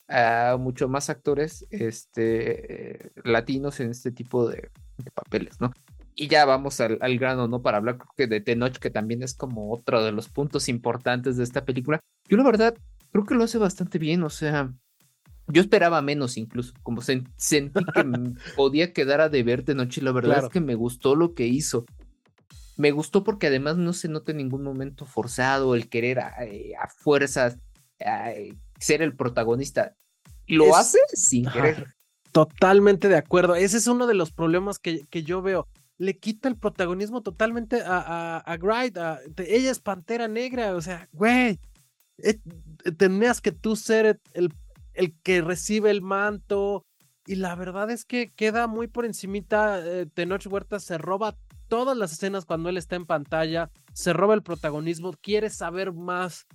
a 0.08 0.58
mucho 0.60 0.90
más 0.90 1.10
actores 1.10 1.66
este, 1.70 3.12
latinos 3.24 3.80
en 3.80 3.92
este 3.92 4.12
tipo 4.12 4.48
de, 4.48 4.72
papeles, 5.14 5.62
¿no? 5.62 5.72
Y 6.16 6.30
ya 6.30 6.46
vamos 6.46 6.80
al, 6.80 6.98
grano, 7.20 7.48
¿no? 7.48 7.62
Para 7.62 7.78
hablar 7.78 7.98
que 8.16 8.28
de 8.28 8.40
Tenoch, 8.40 8.78
que 8.78 8.90
también 8.90 9.22
es 9.22 9.34
como 9.34 9.74
otro 9.74 10.04
de 10.04 10.14
los 10.14 10.30
puntos 10.30 10.70
importantes 10.70 11.36
de 11.36 11.44
esta 11.44 11.66
película. 11.66 12.00
Yo 12.30 12.38
la 12.38 12.44
verdad 12.44 12.76
creo 13.12 13.26
que 13.26 13.36
lo 13.36 13.44
hace 13.44 13.58
bastante 13.58 14.00
bien, 14.00 14.24
o 14.24 14.30
sea, 14.30 14.74
yo 15.48 15.62
esperaba 15.62 16.02
menos 16.02 16.38
incluso, 16.38 16.74
como 16.84 17.02
sentí 17.02 17.30
que 17.38 17.72
podía 18.56 18.94
quedar 18.94 19.22
a 19.22 19.30
deber 19.30 19.64
Tenoch 19.64 19.98
y 19.98 20.02
la 20.02 20.12
verdad 20.12 20.46
es 20.46 20.50
que 20.50 20.62
me 20.62 20.76
gustó 20.76 21.16
lo 21.16 21.34
que 21.34 21.48
hizo. 21.48 21.86
Me 22.78 22.92
gustó 22.92 23.24
porque 23.24 23.48
además 23.48 23.78
no 23.78 23.94
se 23.94 24.10
nota 24.10 24.32
en 24.32 24.38
ningún 24.38 24.64
momento 24.64 25.06
forzado 25.06 25.76
el 25.76 25.88
querer 25.88 26.20
a, 26.20 26.44
eh, 26.44 26.74
fuerzas 26.98 27.58
ser 28.80 29.02
el 29.02 29.16
protagonista. 29.16 29.96
Lo 30.48 30.76
hace 30.76 31.00
sin 31.14 31.46
querer. 31.46 31.96
Totalmente 32.32 33.08
de 33.08 33.16
acuerdo. 33.16 33.56
Ese 33.56 33.78
es 33.78 33.88
uno 33.88 34.08
de 34.08 34.14
los 34.14 34.32
problemas 34.32 34.78
que, 34.78 35.06
que 35.10 35.24
yo 35.24 35.42
veo. 35.42 35.70
Le 35.98 36.18
quita 36.18 36.50
el 36.50 36.58
protagonismo 36.58 37.22
totalmente 37.22 37.82
a, 37.82 38.44
a, 38.46 38.54
a 38.54 39.20
ella 39.38 39.72
es 39.72 39.80
pantera 39.80 40.28
negra. 40.28 40.76
O 40.76 40.82
sea, 40.82 41.08
güey. 41.14 41.60
Eh, 42.18 42.40
tenías 42.98 43.42
que 43.42 43.52
tú 43.52 43.76
ser 43.76 44.22
el, 44.34 44.54
el, 44.94 45.14
que 45.22 45.42
recibe 45.42 45.92
el 45.92 46.02
manto. 46.02 46.86
Y 47.28 47.36
la 47.36 47.56
verdad 47.56 47.90
es 47.90 48.06
que 48.06 48.32
queda 48.34 48.68
muy 48.68 48.88
por 48.88 49.06
encimita. 49.06 49.82
Eh, 49.86 50.06
Tenoch 50.14 50.46
Huerta 50.48 50.80
se 50.80 50.98
roba 50.98 51.38
todas 51.68 51.98
las 51.98 52.14
escenas 52.14 52.46
cuando 52.46 52.70
él 52.70 52.78
está 52.78 52.96
en 52.96 53.06
pantalla. 53.06 53.72
Se 53.94 54.14
roba 54.14 54.34
el 54.34 54.44
protagonismo. 54.44 55.14
Quiere 55.22 55.50
saber 55.50 55.94
más 55.94 56.46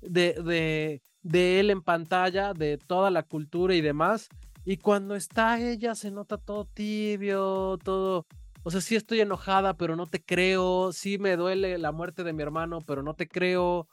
de, 0.00 0.34
de, 0.44 1.02
de 1.22 1.60
él 1.60 1.70
en 1.70 1.82
pantalla, 1.82 2.54
de 2.54 2.78
toda 2.78 3.10
la 3.10 3.22
cultura 3.22 3.74
y 3.74 3.80
demás. 3.80 4.28
Y 4.64 4.76
cuando 4.76 5.16
está 5.16 5.58
ella 5.58 5.94
se 5.94 6.10
nota 6.10 6.36
todo 6.36 6.66
tibio, 6.66 7.78
todo... 7.82 8.26
O 8.62 8.70
sea, 8.70 8.80
sí 8.80 8.96
estoy 8.96 9.20
enojada, 9.20 9.74
pero 9.74 9.96
no 9.96 10.06
te 10.06 10.22
creo. 10.22 10.92
Sí 10.92 11.18
me 11.18 11.36
duele 11.36 11.78
la 11.78 11.92
muerte 11.92 12.24
de 12.24 12.32
mi 12.32 12.42
hermano, 12.42 12.80
pero 12.86 13.02
no 13.02 13.14
te 13.14 13.28
creo. 13.28 13.88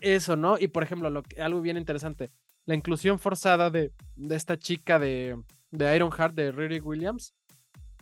Eso, 0.00 0.36
¿no? 0.36 0.58
Y 0.58 0.68
por 0.68 0.82
ejemplo, 0.82 1.10
lo 1.10 1.22
algo 1.38 1.60
bien 1.60 1.76
interesante. 1.76 2.30
La 2.66 2.74
inclusión 2.74 3.18
forzada 3.18 3.70
de, 3.70 3.92
esta 4.30 4.58
chica 4.58 4.98
de, 4.98 5.38
de 5.70 5.96
Ironheart, 5.96 6.34
de 6.34 6.52
Riri 6.52 6.80
Williams. 6.80 7.34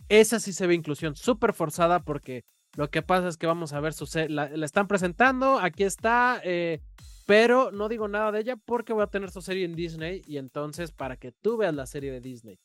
Esa 0.09 0.39
sí 0.39 0.53
se 0.53 0.67
ve 0.67 0.73
inclusión 0.73 1.15
súper 1.15 1.53
forzada 1.53 1.99
porque 1.99 2.43
lo 2.75 2.89
que 2.89 3.01
pasa 3.01 3.27
es 3.27 3.37
que 3.37 3.47
vamos 3.47 3.73
a 3.73 3.79
ver 3.79 3.93
su... 3.93 4.07
La, 4.29 4.49
la 4.49 4.65
están 4.65 4.87
presentando, 4.87 5.59
aquí 5.59 5.83
está. 5.83 6.41
Eh, 6.43 6.81
pero 7.25 7.71
no 7.71 7.87
digo 7.87 8.07
nada 8.07 8.31
de 8.31 8.41
ella 8.41 8.55
porque 8.57 8.93
voy 8.93 9.03
a 9.03 9.07
tener 9.07 9.31
su 9.31 9.41
serie 9.41 9.65
en 9.65 9.75
Disney 9.75 10.21
y 10.27 10.37
entonces 10.37 10.91
para 10.91 11.15
que 11.17 11.31
tú 11.31 11.57
veas 11.57 11.73
la 11.73 11.85
serie 11.85 12.11
de 12.11 12.19
Disney. 12.19 12.59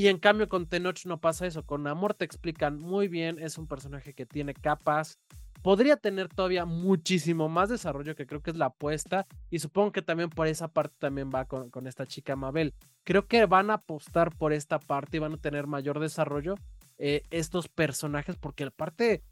Y 0.00 0.08
en 0.08 0.16
cambio 0.16 0.48
con 0.48 0.64
Tenoch 0.64 1.04
no 1.04 1.20
pasa 1.20 1.46
eso. 1.46 1.66
Con 1.66 1.86
Amor 1.86 2.14
te 2.14 2.24
explican 2.24 2.78
muy 2.78 3.06
bien. 3.06 3.38
Es 3.38 3.58
un 3.58 3.66
personaje 3.66 4.14
que 4.14 4.24
tiene 4.24 4.54
capas. 4.54 5.18
Podría 5.60 5.98
tener 5.98 6.30
todavía 6.30 6.64
muchísimo 6.64 7.50
más 7.50 7.68
desarrollo 7.68 8.16
que 8.16 8.26
creo 8.26 8.40
que 8.40 8.50
es 8.50 8.56
la 8.56 8.64
apuesta. 8.64 9.26
Y 9.50 9.58
supongo 9.58 9.92
que 9.92 10.00
también 10.00 10.30
por 10.30 10.46
esa 10.46 10.68
parte 10.68 10.96
también 10.98 11.28
va 11.30 11.44
con, 11.44 11.68
con 11.68 11.86
esta 11.86 12.06
chica 12.06 12.34
Mabel. 12.34 12.72
Creo 13.04 13.26
que 13.26 13.44
van 13.44 13.68
a 13.68 13.74
apostar 13.74 14.34
por 14.34 14.54
esta 14.54 14.78
parte 14.78 15.18
y 15.18 15.20
van 15.20 15.34
a 15.34 15.36
tener 15.36 15.66
mayor 15.66 16.00
desarrollo 16.00 16.54
eh, 16.96 17.20
estos 17.28 17.68
personajes 17.68 18.36
porque 18.36 18.64
la 18.64 18.70
parte 18.70 19.22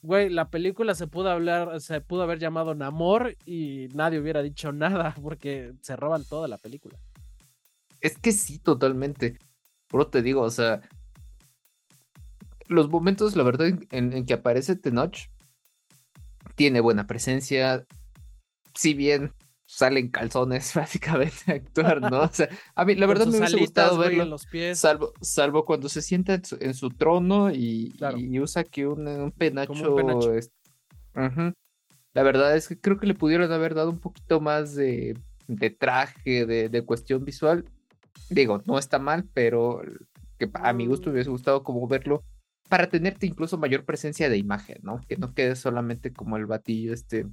güey, 0.00 0.30
la 0.30 0.48
película 0.48 0.94
se 0.94 1.08
pudo 1.08 1.28
hablar, 1.28 1.78
se 1.82 2.00
pudo 2.00 2.22
haber 2.22 2.38
llamado 2.38 2.74
Namor 2.74 3.36
y 3.44 3.88
nadie 3.92 4.18
hubiera 4.18 4.40
dicho 4.40 4.72
nada 4.72 5.14
porque 5.20 5.74
se 5.82 5.94
roban 5.94 6.24
toda 6.24 6.48
la 6.48 6.56
película. 6.56 6.98
Es 8.00 8.16
que 8.16 8.32
sí, 8.32 8.58
totalmente. 8.58 9.36
Pero 9.94 10.08
te 10.08 10.22
digo, 10.22 10.40
o 10.40 10.50
sea, 10.50 10.80
los 12.66 12.90
momentos, 12.90 13.36
la 13.36 13.44
verdad, 13.44 13.68
en, 13.92 14.26
que 14.26 14.34
aparece 14.34 14.74
Tenoch, 14.74 15.16
tiene 16.56 16.80
buena 16.80 17.06
presencia. 17.06 17.86
Si 18.74 18.94
bien 18.94 19.32
salen 19.66 20.10
calzones 20.10 20.72
básicamente 20.74 21.52
a 21.52 21.54
actuar, 21.54 22.00
¿no? 22.10 22.22
O 22.22 22.32
sea, 22.32 22.48
a 22.74 22.84
mí 22.84 22.96
la 22.96 23.06
verdad 23.06 23.28
me 23.28 23.38
hubiese 23.38 23.56
gustado 23.56 23.96
verlo, 23.96 24.24
los 24.24 24.46
pies. 24.46 24.80
Salvo, 24.80 25.12
salvo 25.20 25.64
cuando 25.64 25.88
se 25.88 26.02
sienta 26.02 26.40
en 26.58 26.74
su, 26.74 26.90
trono 26.90 27.52
y, 27.52 27.94
usa 28.40 28.62
aquí 28.62 28.82
un, 28.82 29.32
penacho. 29.38 29.96
La 31.14 32.22
verdad 32.24 32.56
es 32.56 32.66
que 32.66 32.80
creo 32.80 32.98
que 32.98 33.06
le 33.06 33.14
pudieron 33.14 33.52
haber 33.52 33.76
dado 33.76 33.90
un 33.90 34.00
poquito 34.00 34.40
más 34.40 34.74
de, 34.74 35.16
traje, 35.78 36.46
de, 36.46 36.84
cuestión 36.84 37.24
visual. 37.24 37.64
Digo, 38.30 38.62
no 38.66 38.78
está 38.78 38.98
mal, 38.98 39.28
pero 39.34 39.82
que 40.38 40.50
a 40.54 40.72
mi 40.72 40.86
gusto 40.86 41.06
me 41.06 41.14
hubiese 41.14 41.30
gustado 41.30 41.62
como 41.62 41.86
verlo 41.86 42.24
para 42.68 42.88
tenerte 42.88 43.26
incluso 43.26 43.58
mayor 43.58 43.84
presencia 43.84 44.28
de 44.28 44.38
imagen, 44.38 44.78
¿no? 44.82 45.00
Que 45.06 45.16
no 45.16 45.34
quede 45.34 45.56
solamente 45.56 46.12
como 46.12 46.36
el 46.36 46.46
batillo 46.46 46.92
este 46.92 47.26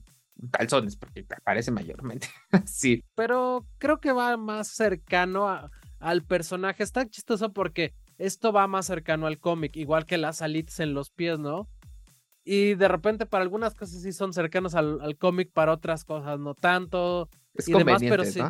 calzones, 0.51 0.95
porque 0.95 1.25
aparece 1.35 1.71
mayormente. 1.71 2.27
sí. 2.65 3.03
Pero 3.15 3.65
creo 3.77 3.99
que 3.99 4.11
va 4.11 4.37
más 4.37 4.67
cercano 4.67 5.69
al 5.99 6.23
personaje. 6.23 6.83
Está 6.83 7.07
chistoso 7.07 7.53
porque 7.53 7.93
esto 8.17 8.51
va 8.51 8.67
más 8.67 8.85
cercano 8.85 9.27
al 9.27 9.39
cómic, 9.39 9.75
igual 9.75 10.05
que 10.05 10.17
las 10.17 10.41
alitas 10.41 10.79
en 10.79 10.93
los 10.93 11.11
pies, 11.11 11.39
¿no? 11.39 11.69
Y 12.43 12.73
de 12.73 12.87
repente 12.87 13.25
para 13.25 13.43
algunas 13.43 13.75
cosas 13.75 14.01
sí 14.01 14.11
son 14.13 14.33
cercanos 14.33 14.73
al, 14.73 15.15
cómic, 15.17 15.51
para 15.51 15.73
otras 15.73 16.03
cosas 16.03 16.39
no 16.39 16.55
tanto. 16.55 17.29
Es 17.53 17.69
y 17.69 17.73
demás, 17.73 18.01
pero 18.01 18.25
sí. 18.25 18.41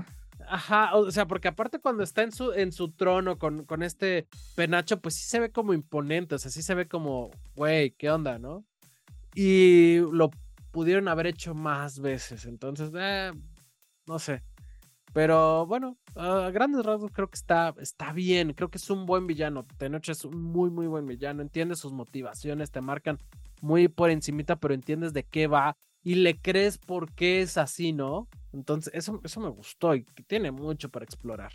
Ajá, 0.53 0.95
o 0.97 1.09
sea, 1.11 1.25
porque 1.27 1.47
aparte 1.47 1.79
cuando 1.79 2.03
está 2.03 2.23
en 2.23 2.33
su, 2.33 2.51
en 2.51 2.73
su 2.73 2.91
trono 2.91 3.39
con, 3.39 3.63
con 3.63 3.83
este 3.83 4.27
penacho, 4.53 4.99
pues 4.99 5.15
sí 5.15 5.23
se 5.23 5.39
ve 5.39 5.49
como 5.49 5.73
imponente, 5.73 6.35
o 6.35 6.37
sea, 6.37 6.51
sí 6.51 6.61
se 6.61 6.75
ve 6.75 6.89
como, 6.89 7.31
güey, 7.55 7.91
¿qué 7.91 8.11
onda, 8.11 8.37
no? 8.37 8.65
Y 9.33 9.99
lo 10.11 10.29
pudieron 10.71 11.07
haber 11.07 11.27
hecho 11.27 11.53
más 11.53 11.99
veces. 12.01 12.45
Entonces, 12.45 12.91
eh, 12.93 13.31
no 14.05 14.19
sé. 14.19 14.43
Pero 15.13 15.65
bueno, 15.67 15.97
a 16.15 16.49
grandes 16.49 16.85
rasgos 16.85 17.11
creo 17.13 17.29
que 17.29 17.37
está, 17.37 17.73
está 17.79 18.11
bien. 18.11 18.51
Creo 18.51 18.69
que 18.69 18.77
es 18.77 18.89
un 18.89 19.05
buen 19.05 19.27
villano. 19.27 19.65
Tenoch 19.77 20.09
es 20.09 20.25
un 20.25 20.41
muy, 20.41 20.69
muy 20.69 20.87
buen 20.87 21.05
villano. 21.05 21.41
Entiendes 21.41 21.79
sus 21.79 21.93
motivaciones, 21.93 22.71
te 22.71 22.81
marcan 22.81 23.19
muy 23.61 23.87
por 23.87 24.09
encimita, 24.09 24.57
pero 24.57 24.73
entiendes 24.73 25.13
de 25.13 25.23
qué 25.23 25.47
va 25.47 25.77
y 26.03 26.15
le 26.15 26.41
crees 26.41 26.77
por 26.77 27.09
qué 27.13 27.41
es 27.41 27.57
así, 27.57 27.93
¿no? 27.93 28.27
Entonces, 28.53 28.93
eso, 28.93 29.21
eso 29.23 29.39
me 29.39 29.49
gustó 29.49 29.95
y 29.95 30.03
tiene 30.27 30.51
mucho 30.51 30.89
para 30.89 31.05
explorar, 31.05 31.51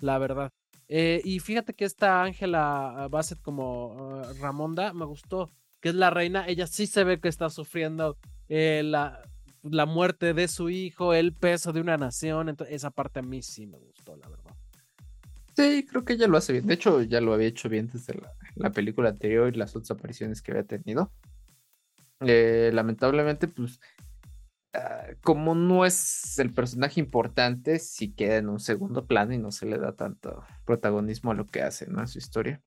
la 0.00 0.18
verdad. 0.18 0.52
Eh, 0.88 1.22
y 1.24 1.38
fíjate 1.38 1.72
que 1.74 1.84
esta 1.84 2.22
Ángela 2.22 3.08
Bassett 3.10 3.40
como 3.40 3.94
uh, 3.94 4.34
Ramonda 4.40 4.92
me 4.92 5.06
gustó, 5.06 5.50
que 5.80 5.90
es 5.90 5.94
la 5.94 6.10
reina. 6.10 6.46
Ella 6.46 6.66
sí 6.66 6.86
se 6.86 7.04
ve 7.04 7.20
que 7.20 7.28
está 7.28 7.48
sufriendo 7.48 8.18
eh, 8.48 8.82
la, 8.84 9.22
la 9.62 9.86
muerte 9.86 10.34
de 10.34 10.48
su 10.48 10.68
hijo, 10.68 11.14
el 11.14 11.32
peso 11.32 11.72
de 11.72 11.80
una 11.80 11.96
nación. 11.96 12.48
Entonces, 12.48 12.76
esa 12.76 12.90
parte 12.90 13.20
a 13.20 13.22
mí 13.22 13.42
sí 13.42 13.66
me 13.66 13.78
gustó, 13.78 14.16
la 14.16 14.28
verdad. 14.28 14.54
Sí, 15.56 15.86
creo 15.88 16.04
que 16.04 16.14
ella 16.14 16.26
lo 16.26 16.38
hace 16.38 16.52
bien. 16.52 16.66
De 16.66 16.74
hecho, 16.74 17.02
ya 17.02 17.20
lo 17.20 17.34
había 17.34 17.48
hecho 17.48 17.68
bien 17.68 17.88
desde 17.92 18.14
la, 18.54 18.70
película 18.70 19.10
anterior 19.10 19.52
y 19.54 19.58
las 19.58 19.76
otras 19.76 19.90
apariciones 19.92 20.40
que 20.40 20.52
había 20.52 20.64
tenido. 20.64 21.12
Eh, 22.20 22.70
lamentablemente, 22.72 23.48
pues, 23.48 23.80
ah, 24.74 25.06
como 25.22 25.54
no 25.54 25.84
es 25.84 26.38
el 26.38 26.52
personaje 26.52 27.00
importante, 27.00 27.78
sí 27.78 28.12
queda 28.12 28.36
en 28.36 28.48
un 28.48 28.60
segundo 28.60 29.06
plano 29.06 29.32
y 29.34 29.38
no 29.38 29.50
se 29.50 29.66
le 29.66 29.78
da 29.78 29.92
tanto 29.92 30.44
protagonismo 30.64 31.30
a 31.30 31.34
lo 31.34 31.46
que 31.46 31.62
hace, 31.62 31.86
¿no? 31.86 32.00
A 32.00 32.06
su 32.06 32.18
historia. 32.18 32.60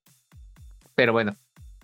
Pero 0.96 1.12
bueno, 1.12 1.36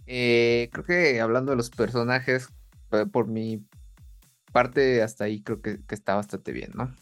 eh, 0.08 0.70
creo 0.72 0.86
que 0.86 1.22
hablando 1.22 1.52
de 1.52 1.58
los 1.58 1.70
personajes, 1.70 2.50
eh, 2.92 3.06
por 3.06 3.28
mi 3.28 3.66
parte 4.52 5.02
hasta 5.02 5.26
ahí 5.26 5.42
creo 5.42 5.62
que, 5.62 5.80
está 5.90 6.16
bastante 6.16 6.52
bien, 6.52 6.72
¿no? 6.74 6.94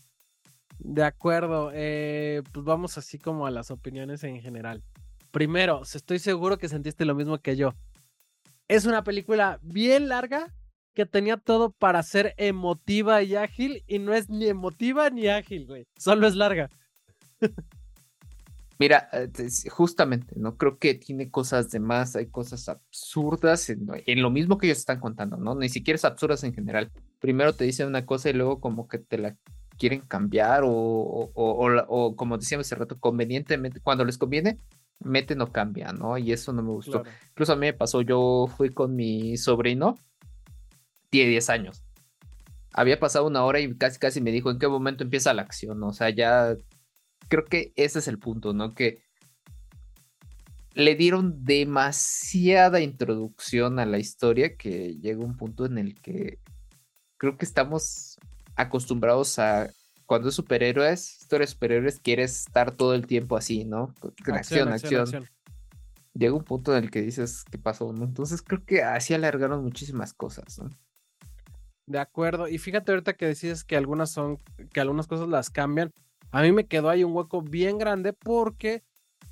De 0.78 1.04
acuerdo, 1.04 1.72
eh, 1.74 2.42
pues 2.52 2.66
vamos 2.66 2.98
así 2.98 3.18
como 3.18 3.46
a 3.46 3.52
las 3.52 3.70
opiniones 3.72 4.24
en 4.24 4.42
general. 4.42 4.84
Primero, 5.32 5.82
estoy 5.84 6.20
seguro 6.20 6.58
que 6.58 6.70
sentiste 6.70 7.06
lo 7.06 7.16
mismo 7.16 7.38
que 7.40 7.56
yo. 7.56 7.74
Es 8.68 8.86
una 8.86 9.04
película 9.04 9.60
bien 9.62 10.08
larga 10.08 10.54
que 10.94 11.06
tenía 11.06 11.38
todo 11.38 11.72
para 11.72 12.04
ser 12.04 12.34
emotiva 12.38 13.22
y 13.24 13.36
ágil 13.36 13.84
y 13.88 14.00
no 14.00 14.14
es 14.14 14.30
ni 14.30 14.48
emotiva 14.48 15.10
ni 15.10 15.28
ágil, 15.28 15.66
güey. 15.66 15.88
Solo 15.98 16.28
es 16.28 16.36
larga. 16.36 16.70
Mira, 18.80 19.10
eh, 19.12 19.30
justamente, 19.70 20.36
¿no? 20.38 20.56
Creo 20.56 20.78
que 20.78 20.94
tiene 20.94 21.30
cosas 21.30 21.70
de 21.70 21.82
más, 21.82 22.16
hay 22.16 22.28
cosas 22.28 22.70
absurdas 22.70 23.70
en, 23.70 24.22
lo 24.22 24.32
mismo 24.32 24.58
que 24.58 24.68
ellos 24.68 24.78
están 24.78 25.02
contando, 25.02 25.36
¿no? 25.36 25.54
Ni 25.54 25.68
siquiera 25.68 25.96
es 25.96 26.06
absurdas 26.06 26.46
en 26.46 26.54
general. 26.54 26.90
Primero 27.20 27.52
te 27.52 27.66
dicen 27.66 27.88
una 27.88 28.06
cosa 28.06 28.30
y 28.30 28.34
luego 28.34 28.62
como 28.62 28.88
que 28.88 28.98
te 29.00 29.18
la 29.18 29.36
quieren 29.78 30.00
cambiar 30.00 30.64
o, 30.64 30.72
o, 30.72 32.16
como 32.16 32.38
decíamos 32.38 32.68
hace 32.68 32.76
rato, 32.76 32.98
convenientemente, 32.98 33.82
cuando 33.82 34.06
les 34.06 34.18
conviene, 34.18 34.60
meten 35.00 35.42
o 35.42 35.52
cambian, 35.52 35.98
¿no? 36.00 36.18
Y 36.18 36.32
eso 36.32 36.54
no 36.54 36.64
me 36.64 36.72
gustó. 36.72 37.04
Incluso 37.32 37.52
a 37.52 37.56
mí 37.58 37.68
me 37.68 37.74
pasó, 37.74 38.02
yo 38.02 38.48
fui 38.56 38.70
con 38.70 38.96
mi 38.96 39.36
sobrino, 39.36 39.96
tiene 41.10 41.32
10 41.32 41.50
años. 41.50 41.84
Había 42.74 43.00
pasado 43.00 43.28
una 43.28 43.44
hora 43.44 43.60
y 43.60 43.76
casi 43.76 44.00
casi 44.00 44.22
me 44.22 44.32
dijo 44.32 44.52
en 44.52 44.60
qué 44.60 44.68
momento 44.68 45.04
empieza 45.04 45.34
la 45.34 45.42
acción, 45.42 45.82
o 45.84 45.94
sea, 45.94 46.10
ya 46.10 46.56
creo 47.28 47.46
que 47.46 47.74
ese 47.76 48.00
es 48.00 48.08
el 48.08 48.20
punto, 48.20 48.54
¿no? 48.54 48.74
Que 48.74 49.04
le 50.74 50.96
dieron 50.96 51.44
demasiada 51.44 52.80
introducción 52.80 53.80
a 53.80 53.86
la 53.86 53.98
historia 53.98 54.56
que 54.56 54.96
llega 54.98 55.26
un 55.26 55.36
punto 55.36 55.66
en 55.66 55.78
el 55.78 55.96
que 56.00 56.40
creo 57.18 57.38
que 57.38 57.46
estamos 57.46 58.18
acostumbrados 58.56 59.40
a 59.40 59.72
cuando 60.06 60.30
es 60.30 60.36
superhéroes, 60.36 61.22
historias 61.22 61.52
superhéroes, 61.52 62.00
quieres 62.00 62.48
estar 62.48 62.72
todo 62.72 62.96
el 62.96 63.06
tiempo 63.06 63.38
así, 63.38 63.64
¿no? 63.64 63.94
Acción, 64.26 64.70
acción, 64.70 65.02
acción. 65.02 65.30
Llega 66.14 66.34
un 66.34 66.44
punto 66.44 66.76
en 66.76 66.84
el 66.84 66.90
que 66.90 67.02
dices, 67.02 67.44
¿qué 67.50 67.60
pasó? 67.60 67.94
¿no? 67.94 68.06
Entonces 68.06 68.42
creo 68.42 68.66
que 68.66 68.82
así 68.82 69.14
alargaron 69.14 69.64
muchísimas 69.64 70.14
cosas, 70.14 70.58
¿no? 70.58 70.70
De 71.90 72.00
acuerdo. 72.00 72.48
Y 72.48 72.58
fíjate 72.58 72.94
ahorita 72.94 73.14
que 73.14 73.26
decís 73.26 73.66
que 73.66 73.76
algunas 73.76 74.12
son, 74.12 74.38
que 74.72 74.80
algunas 74.80 75.08
cosas 75.08 75.28
las 75.28 75.50
cambian 75.50 75.92
a 76.32 76.42
mí 76.42 76.52
me 76.52 76.68
quedó 76.68 76.90
ahí 76.90 77.04
un 77.04 77.16
hueco 77.16 77.42
bien 77.42 77.78
grande 77.78 78.14
porque 78.14 78.84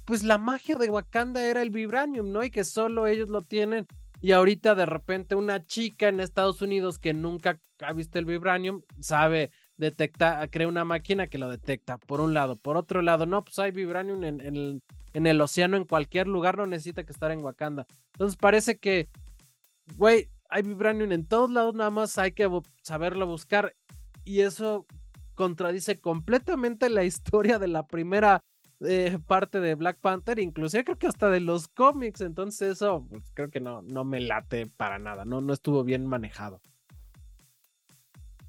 pues 0.05 0.23
la 0.23 0.37
magia 0.37 0.75
de 0.75 0.89
Wakanda 0.89 1.45
era 1.45 1.61
el 1.61 1.69
vibranium, 1.69 2.31
¿no? 2.31 2.43
Y 2.43 2.49
que 2.49 2.63
solo 2.63 3.07
ellos 3.07 3.29
lo 3.29 3.41
tienen. 3.41 3.85
Y 4.21 4.31
ahorita 4.31 4.73
de 4.73 4.85
repente 4.85 5.35
una 5.35 5.65
chica 5.65 6.07
en 6.07 6.19
Estados 6.19 6.61
Unidos 6.61 6.97
que 6.97 7.13
nunca 7.13 7.59
ha 7.81 7.93
visto 7.93 8.17
el 8.17 8.25
vibranium 8.25 8.81
sabe 8.99 9.51
detectar, 9.75 10.49
crea 10.49 10.67
una 10.67 10.85
máquina 10.85 11.27
que 11.27 11.37
lo 11.37 11.49
detecta, 11.49 11.97
por 11.97 12.21
un 12.21 12.33
lado. 12.33 12.55
Por 12.55 12.77
otro 12.77 13.01
lado, 13.03 13.27
no, 13.27 13.43
pues 13.43 13.59
hay 13.59 13.71
vibranium 13.71 14.23
en, 14.23 14.41
el, 14.41 14.81
en 15.13 15.27
el 15.27 15.39
océano, 15.39 15.77
en 15.77 15.85
cualquier 15.85 16.27
lugar, 16.27 16.57
no 16.57 16.65
necesita 16.65 17.03
que 17.03 17.11
estar 17.11 17.29
en 17.29 17.43
Wakanda. 17.43 17.85
Entonces 18.13 18.37
parece 18.37 18.79
que, 18.79 19.09
güey, 19.97 20.29
hay 20.49 20.63
vibranium 20.63 21.11
en 21.11 21.25
todos 21.25 21.49
lados, 21.49 21.75
nada 21.75 21.89
más 21.89 22.17
hay 22.17 22.31
que 22.31 22.49
saberlo 22.81 23.27
buscar. 23.27 23.75
Y 24.23 24.41
eso 24.41 24.85
contradice 25.35 25.99
completamente 25.99 26.89
la 26.89 27.03
historia 27.03 27.59
de 27.59 27.67
la 27.67 27.87
primera 27.87 28.43
eh, 28.81 29.17
parte 29.25 29.59
de 29.59 29.75
Black 29.75 29.97
Panther, 29.99 30.37
inclusive 30.37 30.83
creo 30.83 30.99
que 30.99 31.07
hasta 31.07 31.29
de 31.29 31.39
los 31.39 31.67
cómics, 31.67 32.21
entonces 32.21 32.73
eso 32.73 33.07
pues, 33.09 33.23
creo 33.33 33.49
que 33.49 33.59
no, 33.59 33.81
no 33.81 34.03
me 34.03 34.19
late 34.19 34.67
para 34.67 34.99
nada, 34.99 35.25
no, 35.25 35.41
no 35.41 35.53
estuvo 35.53 35.83
bien 35.83 36.05
manejado. 36.05 36.61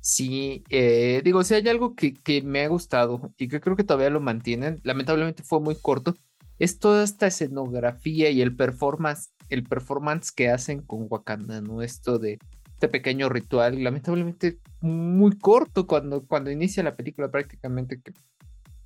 Sí, 0.01 0.65
eh, 0.69 1.23
digo, 1.25 1.43
si 1.45 1.55
hay 1.55 1.67
algo 1.69 1.95
que, 1.95 2.13
que, 2.15 2.43
me 2.43 2.63
ha 2.63 2.69
gustado 2.69 3.33
y 3.39 3.49
que 3.49 3.61
creo 3.61 3.75
que 3.75 3.85
todavía 3.85 4.11
lo 4.11 4.21
mantienen, 4.21 4.81
lamentablemente 4.83 5.43
fue 5.43 5.61
muy 5.61 5.77
corto, 5.77 6.15
es 6.59 6.79
toda 6.79 7.05
esta 7.05 7.27
escenografía 7.27 8.31
y 8.31 8.43
el 8.43 8.55
performance, 8.55 9.31
el 9.49 9.65
performance 9.65 10.31
que 10.31 10.51
hacen 10.51 10.83
con 10.83 11.07
Wakanda, 11.09 11.61
¿no? 11.61 11.83
Esto 11.83 12.19
de 12.19 12.39
este 12.79 12.89
pequeño 12.89 13.29
ritual, 13.29 13.83
lamentablemente 13.83 14.61
muy 14.81 15.37
corto 15.37 15.89
cuando, 15.89 16.25
cuando 16.25 16.53
inicia 16.53 16.85
la 16.85 16.95
película 16.95 17.29
prácticamente, 17.29 18.01
que 18.01 18.13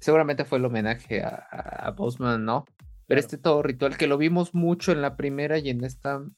seguramente 0.01 0.47
fue 0.47 0.59
el 0.59 0.65
homenaje 0.65 1.23
a, 1.23 1.47
a, 1.51 1.91
Bosman, 1.91 2.45
¿no? 2.45 2.65
Pero 3.07 3.21
este 3.21 3.37
todo 3.37 3.63
ritual 3.63 3.99
que 3.99 4.07
lo 4.07 4.17
vimos 4.17 4.55
mucho 4.55 4.93
en 4.93 5.03
la 5.03 5.17
primera 5.17 5.59
y 5.59 5.69
en 5.69 5.85
esta, 5.85 6.19
o 6.19 6.31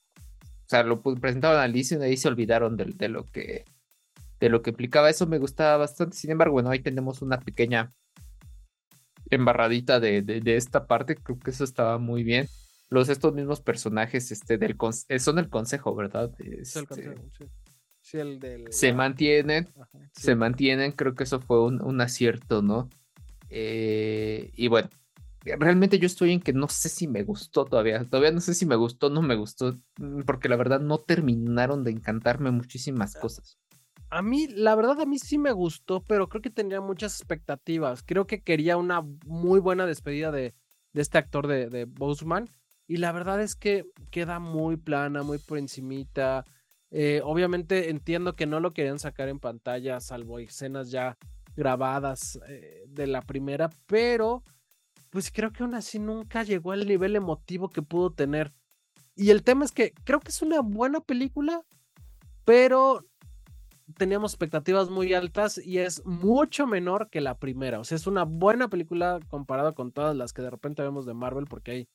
sea, 0.66 0.82
lo 0.82 1.00
presentaban 1.00 1.58
a 1.58 1.62
Alicia 1.62 1.96
y 1.98 2.02
ahí 2.02 2.16
se 2.16 2.26
olvidaron 2.26 2.76
de, 2.76 2.86
de, 2.86 3.08
lo 3.08 3.24
que 3.24 3.64
de 4.40 4.48
lo 4.48 4.60
que 4.62 4.70
implicaba 4.70 5.08
eso, 5.08 5.28
me 5.28 5.38
gustaba 5.38 5.76
bastante, 5.76 6.16
sin 6.16 6.32
embargo, 6.32 6.54
bueno, 6.54 6.70
ahí 6.70 6.80
tenemos 6.80 7.22
una 7.22 7.38
pequeña 7.38 7.92
embarradita 9.30 10.00
de, 10.00 10.22
de 10.22 10.56
esta 10.56 10.86
parte, 10.86 11.14
creo 11.14 11.38
que 11.38 11.50
eso 11.50 11.62
estaba 11.62 11.98
muy 11.98 12.24
bien 12.24 12.48
los 12.90 13.08
estos 13.08 13.34
mismos 13.34 13.60
personajes 13.60 14.30
este, 14.30 14.58
del 14.58 14.76
eh, 15.08 15.18
son 15.18 15.38
el 15.38 15.48
consejo, 15.48 15.94
¿verdad? 15.94 16.32
Este, 16.38 16.84
sí. 18.00 18.18
el 18.18 18.38
del... 18.38 18.72
Se 18.72 18.92
mantienen, 18.92 19.68
se 20.12 20.36
mantienen, 20.36 20.92
creo 20.92 21.14
que 21.14 21.24
eso 21.24 21.40
fue 21.40 21.62
un, 21.64 22.00
acierto, 22.00 22.62
¿no? 22.62 22.88
Eh, 23.50 24.50
y 24.54 24.68
bueno, 24.68 24.88
realmente 25.44 25.98
yo 25.98 26.06
estoy 26.06 26.32
en 26.32 26.40
que 26.40 26.52
no 26.52 26.68
sé 26.68 26.88
si 26.88 27.06
me 27.06 27.22
gustó 27.22 27.64
todavía, 27.64 28.04
todavía 28.04 28.32
no 28.32 28.40
sé 28.40 28.54
si 28.54 28.66
me 28.66 28.76
gustó 28.76 29.08
o 29.08 29.10
no 29.10 29.22
me 29.22 29.36
gustó, 29.36 29.78
mm, 29.98 30.20
porque 30.22 30.48
la 30.48 30.56
verdad 30.56 30.80
no 30.80 30.98
terminaron 30.98 31.84
de 31.84 31.90
encantarme 31.90 32.50
muchísimas 32.50 33.16
cosas. 33.16 33.58
A 34.10 34.22
mí, 34.22 34.46
la 34.48 34.76
verdad, 34.76 35.00
a 35.00 35.06
mí 35.06 35.18
sí 35.18 35.38
me 35.38 35.50
gustó, 35.52 36.02
pero 36.06 36.28
creo 36.28 36.40
que 36.40 36.50
tenía 36.50 36.80
muchas 36.80 37.18
expectativas. 37.18 38.02
Creo 38.04 38.26
que 38.26 38.42
quería 38.42 38.76
una 38.76 39.02
muy 39.26 39.58
buena 39.58 39.86
despedida 39.86 40.30
de, 40.30 40.54
de 40.92 41.02
este 41.02 41.18
actor 41.18 41.48
de, 41.48 41.68
de 41.68 41.84
Boseman. 41.84 42.48
Y 42.86 42.98
la 42.98 43.12
verdad 43.12 43.40
es 43.40 43.56
que 43.56 43.86
queda 44.10 44.38
muy 44.38 44.76
plana, 44.76 45.22
muy 45.22 45.38
por 45.38 45.58
encimita. 45.58 46.44
Eh, 46.90 47.20
obviamente 47.24 47.90
entiendo 47.90 48.36
que 48.36 48.46
no 48.46 48.60
lo 48.60 48.72
querían 48.72 48.98
sacar 48.98 49.28
en 49.28 49.40
pantalla, 49.40 50.00
salvo 50.00 50.38
escenas 50.38 50.90
ya 50.90 51.16
grabadas 51.56 52.38
eh, 52.48 52.84
de 52.88 53.06
la 53.06 53.22
primera, 53.22 53.70
pero 53.86 54.42
pues 55.10 55.30
creo 55.30 55.52
que 55.52 55.62
aún 55.62 55.74
así 55.74 55.98
nunca 55.98 56.42
llegó 56.42 56.72
al 56.72 56.86
nivel 56.86 57.16
emotivo 57.16 57.68
que 57.68 57.82
pudo 57.82 58.10
tener. 58.10 58.52
Y 59.16 59.30
el 59.30 59.42
tema 59.44 59.64
es 59.64 59.72
que 59.72 59.94
creo 60.04 60.20
que 60.20 60.30
es 60.30 60.42
una 60.42 60.60
buena 60.60 61.00
película, 61.00 61.62
pero 62.44 63.06
teníamos 63.96 64.32
expectativas 64.32 64.90
muy 64.90 65.14
altas 65.14 65.58
y 65.58 65.78
es 65.78 66.04
mucho 66.04 66.66
menor 66.66 67.10
que 67.10 67.20
la 67.20 67.38
primera. 67.38 67.78
O 67.78 67.84
sea, 67.84 67.96
es 67.96 68.06
una 68.06 68.24
buena 68.24 68.68
película 68.68 69.20
comparada 69.28 69.72
con 69.72 69.92
todas 69.92 70.16
las 70.16 70.32
que 70.32 70.42
de 70.42 70.50
repente 70.50 70.82
vemos 70.82 71.06
de 71.06 71.14
Marvel, 71.14 71.44
porque 71.44 71.70
hay 71.70 71.88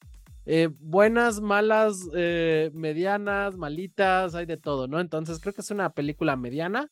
eh, 0.51 0.67
buenas, 0.79 1.41
malas, 1.41 2.09
eh, 2.15 2.71
medianas, 2.73 3.55
malitas, 3.55 4.33
hay 4.33 4.47
de 4.47 4.57
todo, 4.57 4.87
¿no? 4.87 4.99
Entonces 4.99 5.39
creo 5.39 5.53
que 5.53 5.61
es 5.61 5.69
una 5.69 5.91
película 5.91 6.35
mediana, 6.35 6.89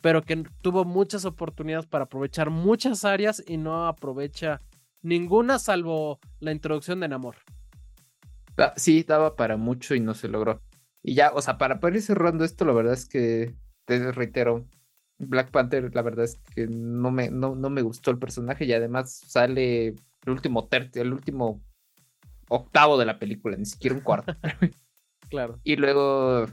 pero 0.00 0.22
que 0.22 0.44
tuvo 0.62 0.84
muchas 0.84 1.24
oportunidades 1.24 1.86
para 1.86 2.04
aprovechar 2.04 2.48
muchas 2.50 3.04
áreas 3.04 3.42
y 3.44 3.56
no 3.56 3.88
aprovecha 3.88 4.60
ninguna 5.02 5.58
salvo 5.58 6.20
la 6.38 6.52
introducción 6.52 7.00
de 7.00 7.08
Namor. 7.08 7.38
Sí, 8.76 9.02
daba 9.02 9.34
para 9.34 9.56
mucho 9.56 9.96
y 9.96 10.00
no 10.00 10.14
se 10.14 10.28
logró. 10.28 10.62
Y 11.02 11.14
ya, 11.14 11.32
o 11.34 11.42
sea, 11.42 11.58
para 11.58 11.80
poder 11.80 11.96
ir 11.96 12.02
cerrando 12.02 12.44
esto, 12.44 12.64
la 12.64 12.72
verdad 12.72 12.92
es 12.92 13.08
que 13.08 13.52
te 13.84 14.12
reitero, 14.12 14.64
Black 15.18 15.50
Panther, 15.50 15.92
la 15.92 16.02
verdad 16.02 16.24
es 16.24 16.40
que 16.54 16.68
no 16.68 17.10
me, 17.10 17.32
no, 17.32 17.56
no 17.56 17.68
me 17.68 17.82
gustó 17.82 18.12
el 18.12 18.20
personaje 18.20 18.64
y 18.64 18.72
además 18.72 19.12
sale 19.26 19.88
el 19.88 19.96
último 20.28 20.68
tercio, 20.68 21.02
el 21.02 21.12
último 21.12 21.60
octavo 22.50 22.98
de 22.98 23.06
la 23.06 23.18
película, 23.18 23.56
ni 23.56 23.64
siquiera 23.64 23.96
un 23.96 24.02
cuarto. 24.02 24.36
claro. 25.30 25.58
Y 25.64 25.76
luego 25.76 26.46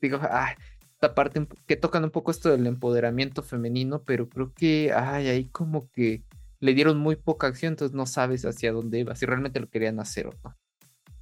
digo, 0.00 0.18
ah, 0.22 0.54
esta 0.80 1.14
parte 1.14 1.46
que 1.66 1.76
tocan 1.76 2.04
un 2.04 2.10
poco 2.10 2.30
esto 2.30 2.50
del 2.50 2.66
empoderamiento 2.66 3.42
femenino, 3.42 4.02
pero 4.04 4.28
creo 4.28 4.52
que, 4.54 4.92
ay, 4.94 5.28
ahí 5.28 5.48
como 5.48 5.90
que 5.90 6.22
le 6.60 6.74
dieron 6.74 6.98
muy 6.98 7.16
poca 7.16 7.48
acción, 7.48 7.72
entonces 7.72 7.94
no 7.94 8.06
sabes 8.06 8.44
hacia 8.44 8.72
dónde 8.72 9.00
iba, 9.00 9.14
si 9.16 9.26
realmente 9.26 9.60
lo 9.60 9.68
querían 9.68 10.00
hacer 10.00 10.28
o 10.28 10.34
no. 10.42 10.56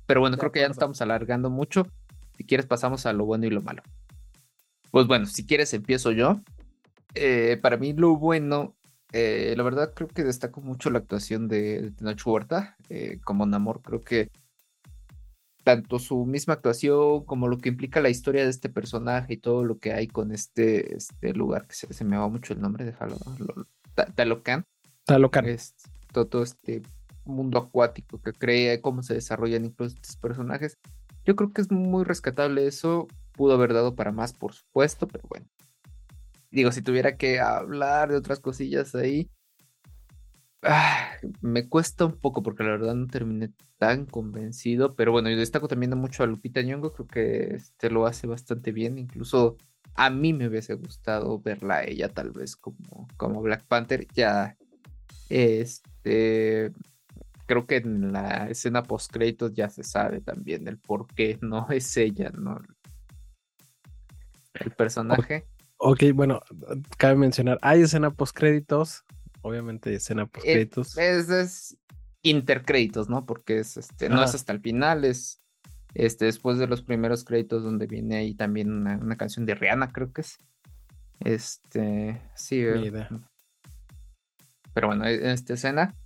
Pero 0.07 0.20
bueno, 0.20 0.37
creo 0.37 0.53
que 0.53 0.61
ya 0.61 0.68
nos 0.68 0.77
estamos 0.77 1.01
alargando 1.01 1.48
mucho. 1.48 1.87
Si 2.37 2.44
quieres, 2.44 2.66
pasamos 2.66 3.07
a 3.07 3.12
lo 3.12 3.25
bueno 3.25 3.46
y 3.46 3.51
lo 3.51 3.62
malo. 3.62 3.83
Pues 4.90 5.07
bueno, 5.07 5.27
si 5.27 5.46
quieres, 5.46 5.72
empiezo 5.72 6.12
yo. 6.12 6.40
Eh, 7.14 7.59
para 7.62 7.77
mí, 7.77 7.92
lo 7.92 8.16
bueno, 8.16 8.75
eh, 9.12 9.55
la 9.57 9.62
verdad, 9.62 9.92
creo 9.94 10.09
que 10.09 10.25
destaco 10.25 10.61
mucho 10.61 10.90
la 10.90 10.98
actuación 10.98 11.48
de, 11.48 11.92
Nacho 12.01 12.31
Huerta 12.31 12.77
eh, 12.88 13.20
como 13.25 13.46
Namor. 13.46 13.83
Creo 13.83 14.01
que 14.01 14.31
tanto 15.64 15.98
su 15.98 16.25
misma 16.27 16.55
actuación 16.55 17.25
como 17.25 17.48
lo 17.48 17.59
que 17.59 17.68
implica 17.68 18.01
la 18.01 18.11
historia 18.11 18.44
de 18.44 18.51
este 18.51 18.68
personaje 18.68 19.35
y 19.35 19.37
todo 19.37 19.64
lo 19.64 19.79
que 19.79 19.92
hay 19.92 20.09
con 20.09 20.33
este, 20.33 20.96
este 20.96 21.33
lugar 21.35 21.66
que 21.66 21.75
se, 21.75 22.05
me 22.05 22.16
va 22.16 22.29
mucho 22.29 22.53
el 22.53 22.61
nombre, 22.61 22.85
déjalo, 22.85 23.16
Talocan. 24.14 24.64
Talocan. 25.05 25.46
Es, 25.46 25.75
todo, 26.12 26.42
este 26.42 26.83
mundo 27.25 27.59
acuático 27.59 28.20
que 28.20 28.33
crea, 28.33 28.81
cómo 28.81 29.03
se 29.03 29.14
desarrollan 29.14 29.64
incluso 29.64 29.94
estos 29.94 30.16
personajes. 30.16 30.79
Yo 31.25 31.37
creo 31.37 31.53
que 31.53 31.62
es 31.62 31.70
muy 31.70 32.05
rescatable 32.05 32.66
eso. 32.66 33.07
Pudo 33.33 33.55
haber 33.55 33.72
dado 33.72 33.94
para 33.94 34.11
más, 34.11 34.33
por 34.33 34.53
supuesto, 34.53 35.07
pero 35.07 35.25
bueno. 35.29 35.46
Digo, 36.52 36.70
si 36.70 36.82
tuviera 36.82 37.16
que 37.16 37.40
hablar 37.40 38.10
de 38.10 38.16
otras 38.16 38.38
cosillas 38.38 38.94
ahí, 38.94 39.30
ah, 40.62 41.12
me 41.40 41.68
cuesta 41.68 42.04
un 42.04 42.18
poco 42.18 42.42
porque 42.42 42.62
la 42.62 42.70
verdad 42.70 42.94
no 42.94 43.06
terminé 43.06 43.50
tan 43.78 44.04
convencido, 44.06 44.94
pero 44.94 45.12
bueno, 45.12 45.30
yo 45.30 45.38
destaco 45.38 45.66
también 45.66 45.96
mucho 45.96 46.22
a 46.22 46.26
Lupita 46.26 46.62
Nyong'o, 46.62 46.92
creo 46.92 47.06
que 47.08 47.54
este 47.54 47.90
lo 47.90 48.06
hace 48.06 48.26
bastante 48.26 48.70
bien, 48.70 48.98
incluso 48.98 49.56
a 49.94 50.10
mí 50.10 50.32
me 50.34 50.46
hubiese 50.46 50.74
gustado 50.74 51.40
verla 51.40 51.76
a 51.76 51.84
ella 51.84 52.08
tal 52.10 52.30
vez 52.30 52.54
como, 52.54 53.08
como 53.16 53.42
Black 53.42 53.64
Panther, 53.66 54.06
ya 54.14 54.56
este 55.30 56.70
creo 57.46 57.66
que 57.66 57.76
en 57.76 58.12
la 58.12 58.48
escena 58.48 58.82
post 58.82 59.10
créditos 59.10 59.52
ya 59.54 59.68
se 59.68 59.82
sabe 59.84 60.20
también 60.20 60.68
el 60.68 60.78
por 60.78 61.06
qué 61.14 61.38
no 61.40 61.66
es 61.70 61.96
ella, 61.96 62.30
¿no? 62.30 62.60
El 64.54 64.70
personaje. 64.72 65.46
Ok, 65.84 66.04
bueno, 66.14 66.40
cabe 66.96 67.16
mencionar, 67.16 67.58
hay 67.60 67.82
escena 67.82 68.12
post 68.12 68.36
créditos, 68.36 69.04
obviamente 69.40 69.92
escena 69.92 70.26
post 70.26 70.46
créditos. 70.46 70.96
Es, 70.96 71.28
es, 71.28 71.76
intercréditos, 72.22 73.08
¿no? 73.08 73.26
Porque 73.26 73.58
es 73.58 73.76
este, 73.76 74.08
no 74.08 74.22
es 74.22 74.32
hasta 74.32 74.52
el 74.52 74.60
final, 74.60 75.04
es 75.04 75.40
este 75.94 76.26
después 76.26 76.58
de 76.58 76.68
los 76.68 76.82
primeros 76.82 77.24
créditos 77.24 77.64
donde 77.64 77.88
viene 77.88 78.14
ahí 78.14 78.34
también 78.34 78.70
una, 78.72 79.16
canción 79.16 79.44
de 79.44 79.56
Rihanna, 79.56 79.90
creo 79.92 80.12
que 80.12 80.20
es. 80.20 80.38
Este, 81.18 82.22
sí. 82.36 82.60
Eh, 82.60 83.08
pero 84.72 84.86
bueno, 84.86 85.04
en 85.04 85.26
esta 85.26 85.54
escena 85.54 85.96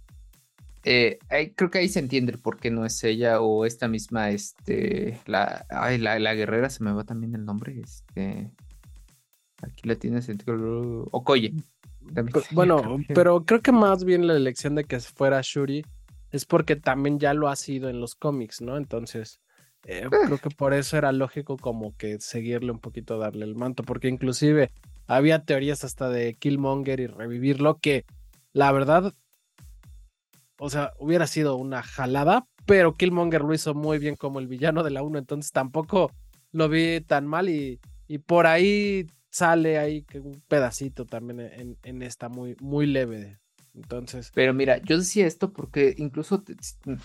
eh, 0.85 1.19
creo 1.55 1.71
que 1.71 1.79
ahí 1.79 1.91
se 1.91 1.99
entiende 1.99 2.33
el 2.33 2.39
por 2.39 2.57
qué 2.57 2.71
no 2.71 2.87
es 2.87 3.05
ella 3.05 3.43
o 3.43 3.67
esta 3.67 3.89
misma, 3.89 4.31
este, 4.31 5.21
la, 5.27 5.67
ay, 5.69 5.99
la, 5.99 6.19
la 6.19 6.35
guerrera, 6.35 6.71
se 6.71 6.83
me 6.83 6.93
va 6.93 7.05
también 7.05 7.35
el 7.35 7.45
nombre, 7.45 7.79
este, 7.79 8.53
aquí 9.63 9.89
la 9.89 9.97
tienes, 9.97 10.29
Okoye. 11.11 11.53
Bueno, 12.53 12.99
pero 13.15 13.45
creo 13.45 13.61
que 13.61 13.73
más 13.73 14.05
bien 14.05 14.27
la 14.27 14.37
elección 14.37 14.75
de 14.75 14.85
que 14.85 15.01
fuera 15.01 15.41
Shuri 15.43 15.85
es 16.31 16.45
porque 16.45 16.77
también 16.77 17.19
ya 17.19 17.35
lo 17.35 17.49
ha 17.49 17.57
sido 17.57 17.89
en 17.89 18.01
los 18.01 18.15
cómics, 18.15 18.61
¿no? 18.61 18.77
Entonces, 18.77 19.41
eh, 19.85 20.03
eh. 20.05 20.09
creo 20.11 20.39
que 20.39 20.51
por 20.51 20.75
eso 20.75 20.97
era 20.97 21.13
lógico 21.13 21.57
como 21.57 21.97
que 21.97 22.19
seguirle 22.21 22.71
un 22.73 22.81
poquito, 22.81 23.19
darle 23.19 23.45
el 23.45 23.55
manto, 23.55 23.83
porque 23.83 24.09
inclusive 24.09 24.71
había 25.07 25.45
teorías 25.45 25.85
hasta 25.85 26.09
de 26.09 26.35
Killmonger 26.35 27.01
y 27.01 27.07
revivirlo 27.07 27.79
que 27.79 28.05
la 28.53 28.73
verdad 28.73 29.15
o 30.59 30.71
sea, 30.71 30.93
hubiera 30.99 31.27
sido 31.27 31.57
una 31.57 31.83
jalada, 31.83 32.47
pero 32.65 32.95
Killmonger 32.95 33.43
lo 33.43 33.55
hizo 33.55 33.75
muy 33.75 33.99
bien 33.99 34.17
como 34.17 34.39
el 34.39 34.47
villano 34.47 34.83
de 34.83 34.91
la 34.91 35.03
1, 35.03 35.19
entonces 35.19 35.53
tampoco 35.53 36.13
lo 36.53 36.69
vi 36.69 37.01
tan 37.01 37.27
mal 37.27 37.49
y, 37.49 37.79
y 38.09 38.19
por 38.19 38.47
ahí 38.47 39.07
sale 39.37 39.79
ahí 39.79 40.07
un 40.15 40.43
pedacito 40.49 41.05
también 41.05 41.41
en, 41.41 41.77
en, 41.83 42.03
esta 42.03 42.31
muy, 42.31 42.57
muy 42.61 42.87
leve. 42.87 43.39
Entonces. 43.75 44.33
Pero 44.35 44.55
mira, 44.55 44.79
yo 44.79 44.97
decía 44.97 45.27
esto 45.27 45.53
porque 45.53 45.95
incluso 45.99 46.43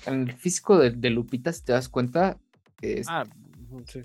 en 0.05 0.29
el 0.29 0.33
físico 0.33 0.77
de, 0.79 1.09
Lupita, 1.09 1.51
si 1.51 1.63
te 1.63 1.73
das 1.73 1.89
cuenta, 1.89 2.37
es 2.81 3.05
ah, 3.09 3.25
sí, 3.85 4.01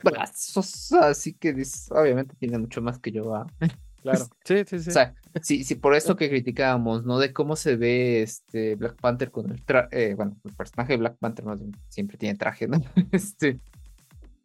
así 1.00 1.34
que 1.34 1.54
obviamente 1.90 2.34
tiene 2.36 2.58
mucho 2.58 2.82
más 2.82 2.98
que 2.98 3.12
yo. 3.12 3.34
¿ah? 3.34 3.46
Claro. 4.02 4.28
Sí, 4.44 4.62
sí, 4.68 4.78
sí. 4.78 4.90
O 4.90 4.92
sea, 4.92 5.14
sí, 5.42 5.64
sí, 5.64 5.74
por 5.74 5.94
esto 5.96 6.14
que 6.14 6.28
criticábamos, 6.28 7.04
¿no? 7.04 7.18
De 7.18 7.32
cómo 7.32 7.56
se 7.56 7.74
ve 7.74 8.22
este 8.22 8.76
Black 8.76 9.00
Panther 9.00 9.32
con 9.32 9.50
el 9.50 9.64
traje, 9.64 10.10
eh, 10.10 10.14
bueno, 10.14 10.36
el 10.44 10.54
personaje 10.54 10.92
de 10.92 10.98
Black 10.98 11.16
Panther 11.18 11.44
más 11.44 11.58
siempre 11.88 12.16
tiene 12.16 12.38
traje, 12.38 12.68
¿no? 12.68 12.80
Este, 13.10 13.58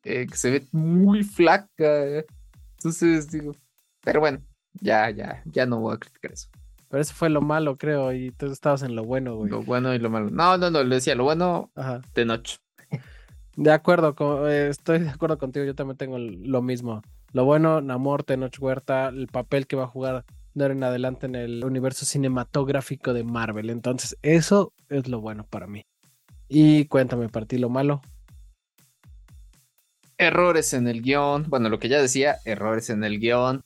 eh, 0.04 0.26
que 0.26 0.36
se 0.36 0.50
ve 0.50 0.68
muy 0.72 1.24
flaca. 1.24 2.26
Entonces 2.78 3.30
digo, 3.30 3.56
pero 4.04 4.20
bueno, 4.20 4.42
ya, 4.74 5.10
ya, 5.10 5.42
ya 5.46 5.66
no 5.66 5.80
voy 5.80 5.96
a 5.96 5.98
criticar 5.98 6.32
eso. 6.32 6.50
Pero 6.90 7.02
eso 7.02 7.14
fue 7.14 7.30
lo 7.30 7.42
malo, 7.42 7.78
creo, 7.78 8.12
y 8.12 8.32
tú 8.32 8.48
estabas 8.48 8.84
en 8.84 8.96
lo 8.96 9.06
bueno, 9.06 9.36
güey. 9.36 9.50
Lo 9.50 9.62
bueno 9.62 9.94
y 9.94 10.00
lo 10.00 10.10
malo. 10.10 10.30
No, 10.30 10.58
no, 10.58 10.70
no, 10.70 10.84
le 10.84 10.96
decía 10.96 11.16
lo 11.16 11.24
bueno 11.24 11.72
de 12.14 12.26
noche. 12.26 12.58
De 13.56 13.72
acuerdo, 13.72 14.50
eh, 14.50 14.70
estoy 14.70 15.00
de 15.00 15.10
acuerdo 15.10 15.38
contigo, 15.38 15.66
yo 15.66 15.76
también 15.76 15.98
tengo 15.98 16.18
lo 16.18 16.62
mismo. 16.62 17.02
Lo 17.32 17.46
bueno, 17.46 17.80
Namor, 17.80 18.24
Tenoch 18.24 18.58
Huerta, 18.60 19.08
el 19.08 19.28
papel 19.28 19.68
que 19.68 19.78
va 19.78 19.86
a 19.86 19.88
jugar 19.88 20.26
de 20.54 20.64
ahora 20.64 20.74
en 20.74 20.84
adelante 20.84 21.26
en 21.28 21.36
el 21.36 21.64
universo 21.64 22.06
cinematográfico 22.06 23.14
de 23.14 23.24
Marvel. 23.24 23.70
Entonces, 23.70 24.18
eso 24.22 24.74
es 24.90 25.08
lo 25.08 25.22
bueno 25.22 25.46
para 25.46 25.68
mí. 25.68 25.86
Y 26.50 26.86
cuéntame, 26.86 27.30
para 27.30 27.46
ti 27.46 27.58
lo 27.58 27.70
malo. 27.70 28.02
Errores 30.18 30.74
en 30.74 30.88
el 30.88 31.02
guion. 31.02 31.46
Bueno, 31.48 31.70
lo 31.70 31.80
que 31.80 31.88
ya 31.88 32.02
decía, 32.02 32.38
errores 32.44 32.90
en 32.90 33.04
el 33.04 33.20
guion. 33.20 33.64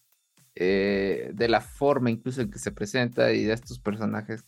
Eh, 0.55 1.31
de 1.33 1.47
la 1.49 1.59
forma 1.59 2.09
incluso 2.09 2.41
en 2.41 2.49
que 2.49 2.59
se 2.59 2.71
presenta 2.71 3.33
y 3.33 3.43
de 3.43 3.53
estos 3.53 3.79
personajes. 3.79 4.45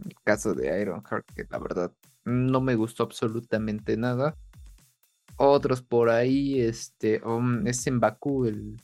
En 0.00 0.08
el 0.08 0.16
caso 0.24 0.54
de 0.54 0.80
Ironheart, 0.80 1.24
que 1.34 1.46
la 1.48 1.58
verdad 1.58 1.92
no 2.24 2.60
me 2.60 2.74
gustó 2.74 3.04
absolutamente 3.04 3.96
nada 3.96 4.36
otros 5.36 5.82
por 5.82 6.10
ahí, 6.10 6.60
este, 6.60 7.22
um, 7.24 7.66
es 7.66 7.86
en 7.86 8.00
Bakú, 8.00 8.46
el, 8.46 8.76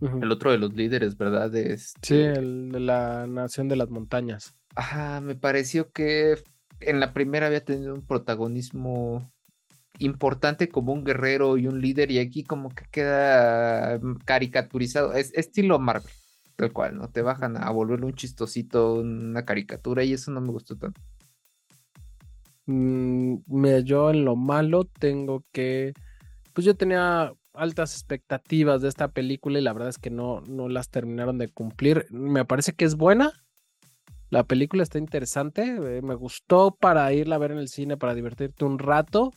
el 0.00 0.32
otro 0.32 0.50
de 0.50 0.58
los 0.58 0.74
líderes, 0.74 1.16
¿verdad? 1.16 1.50
sí, 1.52 1.60
este 1.60 2.32
el 2.32 2.70
de 2.70 2.80
la 2.80 3.26
Nación 3.26 3.68
de 3.68 3.76
las 3.76 3.88
Montañas. 3.88 4.54
Ajá, 4.74 5.20
me 5.20 5.34
pareció 5.34 5.90
que 5.92 6.36
en 6.80 7.00
la 7.00 7.12
primera 7.12 7.46
había 7.46 7.64
tenido 7.64 7.94
un 7.94 8.04
protagonismo 8.04 9.32
importante 9.98 10.68
como 10.68 10.92
un 10.92 11.04
guerrero 11.04 11.56
y 11.58 11.66
un 11.66 11.80
líder 11.80 12.10
y 12.10 12.18
aquí 12.18 12.44
como 12.44 12.70
que 12.70 12.84
queda 12.90 13.98
mm, 13.98 14.18
caricaturizado, 14.24 15.12
es 15.14 15.32
estilo 15.34 15.78
Marvel, 15.78 16.12
tal 16.56 16.72
cual, 16.72 16.96
¿no? 16.96 17.08
Te 17.08 17.22
bajan 17.22 17.56
a 17.56 17.70
volverle 17.70 18.06
un 18.06 18.14
chistosito, 18.14 18.94
una 18.94 19.44
caricatura 19.44 20.04
y 20.04 20.12
eso 20.12 20.30
no 20.30 20.40
me 20.40 20.50
gustó 20.50 20.76
tanto. 20.76 21.00
Mm, 22.66 23.38
me 23.46 23.82
yo 23.82 24.10
en 24.10 24.24
lo 24.24 24.36
malo 24.36 24.84
tengo 24.84 25.44
que, 25.52 25.94
pues 26.52 26.66
yo 26.66 26.76
tenía 26.76 27.32
altas 27.54 27.94
expectativas 27.94 28.82
de 28.82 28.88
esta 28.88 29.08
película 29.08 29.58
y 29.58 29.62
la 29.62 29.72
verdad 29.72 29.88
es 29.88 29.98
que 29.98 30.10
no, 30.10 30.42
no 30.42 30.68
las 30.68 30.90
terminaron 30.90 31.38
de 31.38 31.48
cumplir. 31.48 32.06
Me 32.10 32.44
parece 32.44 32.74
que 32.74 32.84
es 32.84 32.94
buena. 32.94 33.32
La 34.30 34.44
película 34.44 34.82
está 34.82 34.98
interesante. 34.98 35.62
Eh, 35.62 36.02
me 36.02 36.14
gustó 36.14 36.76
para 36.78 37.12
irla 37.12 37.36
a 37.36 37.38
ver 37.38 37.52
en 37.52 37.58
el 37.58 37.68
cine, 37.68 37.96
para 37.96 38.14
divertirte 38.14 38.64
un 38.64 38.78
rato. 38.78 39.32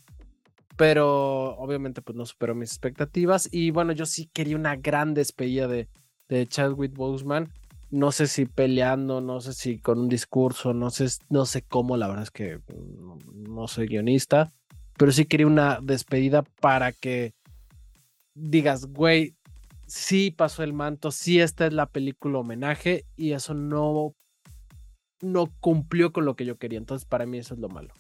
Pero 0.78 1.58
obviamente 1.58 2.02
pues 2.02 2.16
no 2.16 2.26
superó 2.26 2.56
mis 2.56 2.70
expectativas. 2.70 3.50
Y 3.52 3.72
bueno, 3.72 3.92
yo 3.92 4.06
sí 4.06 4.30
quería 4.32 4.56
una 4.56 4.76
gran 4.76 5.14
despedida 5.14 5.68
de, 5.68 5.88
de 6.30 6.48
Chadwick 6.48 6.94
Boseman 6.94 7.50
no 7.92 8.14
sé 8.14 8.28
si 8.28 8.46
peleando, 8.46 9.20
no 9.20 9.42
sé 9.42 9.54
si 9.54 9.78
con 9.78 10.00
un 10.00 10.10
discurso, 10.10 10.74
no 10.74 10.90
sé, 10.90 11.08
no 11.30 11.46
sé 11.46 11.62
cómo, 11.62 11.98
la 11.98 12.08
verdad 12.08 12.24
es 12.24 12.32
que 12.32 12.62
no 13.34 13.68
soy 13.68 13.88
guionista, 13.88 14.50
pero 14.98 15.12
sí 15.12 15.26
quería 15.26 15.46
una 15.46 15.80
despedida 15.82 16.44
para 16.62 16.94
que 16.94 17.34
digas, 18.34 18.86
güey, 18.86 19.36
sí 19.88 20.32
pasó 20.32 20.64
el 20.64 20.72
manto, 20.72 21.12
sí 21.12 21.42
esta 21.42 21.68
es 21.68 21.74
la 21.74 21.86
película 21.86 22.40
homenaje 22.40 23.04
y 23.18 23.34
eso 23.34 23.54
no, 23.54 24.16
no 25.22 25.48
cumplió 25.60 26.14
con 26.14 26.24
lo 26.24 26.36
que 26.36 26.46
yo 26.46 26.58
quería, 26.58 26.80
entonces 26.80 27.06
para 27.06 27.26
mí 27.26 27.40
eso 27.40 27.56
es 27.56 27.60
lo 27.60 27.68
malo. 27.68 27.94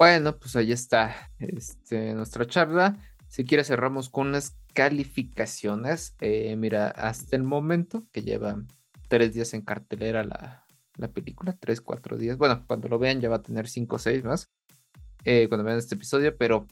Bueno, 0.00 0.38
pues 0.38 0.56
ahí 0.56 0.72
está 0.72 1.30
este, 1.38 2.14
nuestra 2.14 2.46
charla. 2.46 2.96
Si 3.28 3.44
quieres, 3.44 3.66
cerramos 3.66 4.08
con 4.08 4.32
las 4.32 4.56
calificaciones. 4.72 6.16
Eh, 6.22 6.56
mira, 6.56 6.88
hasta 6.88 7.36
el 7.36 7.42
momento 7.42 8.06
que 8.10 8.22
lleva 8.22 8.64
tres 9.08 9.34
días 9.34 9.52
en 9.52 9.60
cartelera 9.60 10.24
la, 10.24 10.64
la, 10.96 11.08
película, 11.08 11.54
tres, 11.60 11.82
cuatro 11.82 12.16
días. 12.16 12.38
Bueno, 12.38 12.64
cuando 12.66 12.88
lo 12.88 12.98
vean 12.98 13.20
ya 13.20 13.28
va 13.28 13.36
a 13.36 13.42
tener 13.42 13.68
cinco 13.68 13.96
o 13.96 13.98
seis 13.98 14.24
más. 14.24 14.50
Eh, 15.26 15.48
cuando 15.50 15.64
vean 15.64 15.76
este 15.76 15.96
episodio, 15.96 16.34
pero 16.34 16.66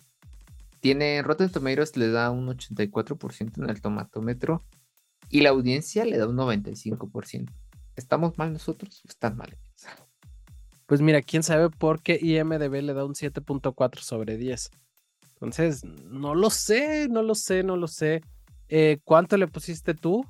tiene 0.80 1.20
Rotten 1.20 1.50
Tomatoes 1.50 1.98
le 1.98 2.08
da 2.08 2.30
un 2.30 2.46
84% 2.48 3.62
en 3.62 3.68
el 3.68 3.82
tomatómetro 3.82 4.64
y 5.28 5.42
la 5.42 5.50
audiencia 5.50 6.06
le 6.06 6.16
da 6.16 6.26
un 6.26 6.36
95%. 6.38 7.52
¿Estamos 7.94 8.38
mal 8.38 8.54
nosotros 8.54 9.02
están 9.06 9.36
mal 9.36 9.54
Pues 10.88 11.02
mira, 11.02 11.20
quién 11.20 11.42
sabe 11.42 11.68
por 11.68 12.00
qué 12.00 12.18
IMDB 12.18 12.80
le 12.80 12.94
da 12.94 13.04
un 13.04 13.14
7.4 13.14 14.00
sobre 14.00 14.38
10. 14.38 14.70
Entonces, 15.34 15.84
no 15.84 16.34
lo 16.34 16.48
sé, 16.48 17.08
no 17.10 17.22
lo 17.22 17.34
sé, 17.34 17.62
no 17.62 17.76
lo 17.76 17.86
sé. 17.88 18.22
Eh, 18.70 18.98
¿Cuánto 19.04 19.36
le 19.36 19.48
pusiste 19.48 19.92
tú? 19.92 20.24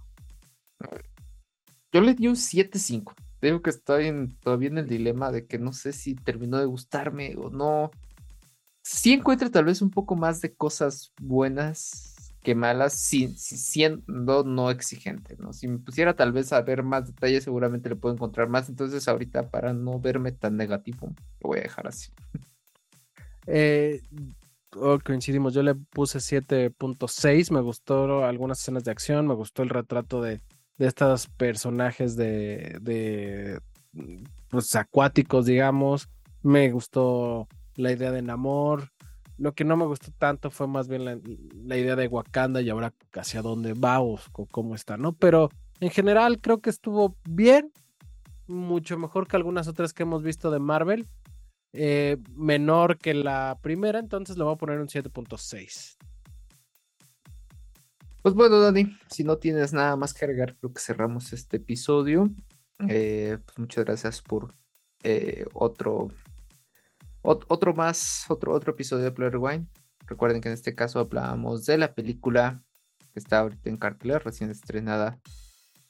Yo 1.92 2.00
le 2.00 2.14
di 2.14 2.26
un 2.26 2.34
7.5. 2.34 3.14
Digo 3.40 3.62
que 3.62 3.70
estoy 3.70 4.36
todavía 4.40 4.70
en 4.70 4.78
el 4.78 4.88
dilema 4.88 5.30
de 5.30 5.46
que 5.46 5.60
no 5.60 5.72
sé 5.72 5.92
si 5.92 6.16
terminó 6.16 6.58
de 6.58 6.66
gustarme 6.66 7.36
o 7.36 7.50
no. 7.50 7.92
Sí 8.82 9.12
encuentro 9.12 9.52
tal 9.52 9.64
vez 9.64 9.80
un 9.80 9.90
poco 9.90 10.16
más 10.16 10.40
de 10.40 10.56
cosas 10.56 11.12
buenas 11.20 12.17
que 12.42 12.54
malas, 12.54 12.94
siendo 12.94 14.44
no 14.44 14.70
exigente, 14.70 15.36
¿no? 15.38 15.52
Si 15.52 15.68
me 15.68 15.78
pusiera 15.78 16.14
tal 16.14 16.32
vez 16.32 16.52
a 16.52 16.62
ver 16.62 16.82
más 16.82 17.06
detalles, 17.06 17.44
seguramente 17.44 17.88
le 17.88 17.96
puedo 17.96 18.14
encontrar 18.14 18.48
más. 18.48 18.68
Entonces, 18.68 19.08
ahorita, 19.08 19.50
para 19.50 19.72
no 19.72 20.00
verme 20.00 20.32
tan 20.32 20.56
negativo, 20.56 21.14
lo 21.40 21.48
voy 21.48 21.58
a 21.58 21.62
dejar 21.62 21.88
así. 21.88 22.10
Eh, 23.46 24.02
Oh, 24.76 24.98
coincidimos, 25.02 25.54
yo 25.54 25.62
le 25.62 25.74
puse 25.74 26.18
7.6, 26.18 27.50
me 27.50 27.60
gustó 27.60 28.24
algunas 28.24 28.60
escenas 28.60 28.84
de 28.84 28.90
acción, 28.90 29.26
me 29.26 29.34
gustó 29.34 29.62
el 29.62 29.70
retrato 29.70 30.20
de, 30.20 30.42
estos 30.78 31.26
personajes 31.28 32.16
de, 32.16 32.78
de 32.82 33.60
pues, 34.48 34.76
acuáticos, 34.76 35.46
digamos, 35.46 36.10
me 36.42 36.70
gustó 36.70 37.48
la 37.76 37.92
idea 37.92 38.12
de 38.12 38.20
Namor, 38.20 38.90
lo 39.38 39.54
que 39.54 39.64
no 39.64 39.76
me 39.76 39.86
gustó 39.86 40.10
tanto 40.18 40.50
fue 40.50 40.66
más 40.66 40.88
bien 40.88 41.04
la, 41.04 41.76
idea 41.76 41.96
de 41.96 42.08
Wakanda 42.08 42.60
y 42.60 42.70
ahora 42.70 42.92
hacia 43.14 43.40
dónde 43.40 43.72
va 43.72 44.00
o 44.00 44.18
cómo 44.50 44.74
está, 44.74 44.96
¿no? 44.96 45.12
Pero 45.12 45.48
en 45.80 45.90
general 45.90 46.40
creo 46.40 46.60
que 46.60 46.70
estuvo 46.70 47.16
bien, 47.28 47.72
mucho 48.48 48.98
mejor 48.98 49.28
que 49.28 49.36
algunas 49.36 49.68
otras 49.68 49.92
que 49.92 50.02
hemos 50.02 50.22
visto 50.22 50.50
de 50.50 50.58
Marvel. 50.58 51.08
Eh, 51.72 52.16
menor 52.34 52.98
que 52.98 53.14
la 53.14 53.58
primera, 53.60 53.98
entonces 53.98 54.36
le 54.36 54.44
voy 54.44 54.54
a 54.54 54.58
poner 54.58 54.80
un 54.80 54.88
7.6. 54.88 55.96
Pues 58.22 58.34
bueno, 58.34 58.58
Dani, 58.58 58.96
si 59.08 59.22
no 59.22 59.36
tienes 59.36 59.72
nada 59.72 59.94
más 59.96 60.12
que 60.12 60.24
agregar, 60.24 60.56
creo 60.56 60.72
que 60.72 60.80
cerramos 60.80 61.32
este 61.32 61.58
episodio. 61.58 62.30
Eh, 62.88 63.38
pues 63.44 63.58
muchas 63.58 63.84
gracias 63.84 64.22
por 64.22 64.54
eh, 65.02 65.44
otro, 65.52 66.08
otro 67.22 67.74
más, 67.74 68.24
otro, 68.28 68.52
otro 68.52 68.72
episodio 68.72 69.04
de 69.04 69.12
Player 69.12 69.36
Wine. 69.36 69.66
Recuerden 70.06 70.40
que 70.40 70.48
en 70.48 70.54
este 70.54 70.74
caso 70.74 71.00
hablábamos 71.00 71.66
de 71.66 71.78
la 71.78 71.94
película 71.94 72.62
que 73.12 73.18
está 73.18 73.40
ahorita 73.40 73.68
en 73.68 73.76
cartelera, 73.76 74.20
recién 74.20 74.50
estrenada, 74.50 75.18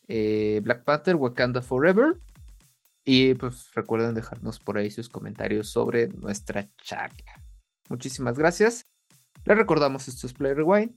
Black 0.09 0.85
Panther, 0.85 1.17
Wakanda 1.17 1.63
Forever. 1.63 2.19
Y 3.05 3.35
pues 3.35 3.73
recuerden 3.75 4.15
dejarnos 4.15 4.59
por 4.59 4.77
ahí 4.77 4.91
sus 4.91 5.09
comentarios 5.09 5.71
sobre 5.71 6.09
nuestra 6.09 6.69
charla. 6.83 7.43
Muchísimas 7.89 8.39
gracias. 8.39 8.87
Les 9.45 9.57
recordamos 9.57 10.09
esto 10.09 10.27
es 10.27 10.35
Player 10.35 10.59
Rewind, 10.59 10.95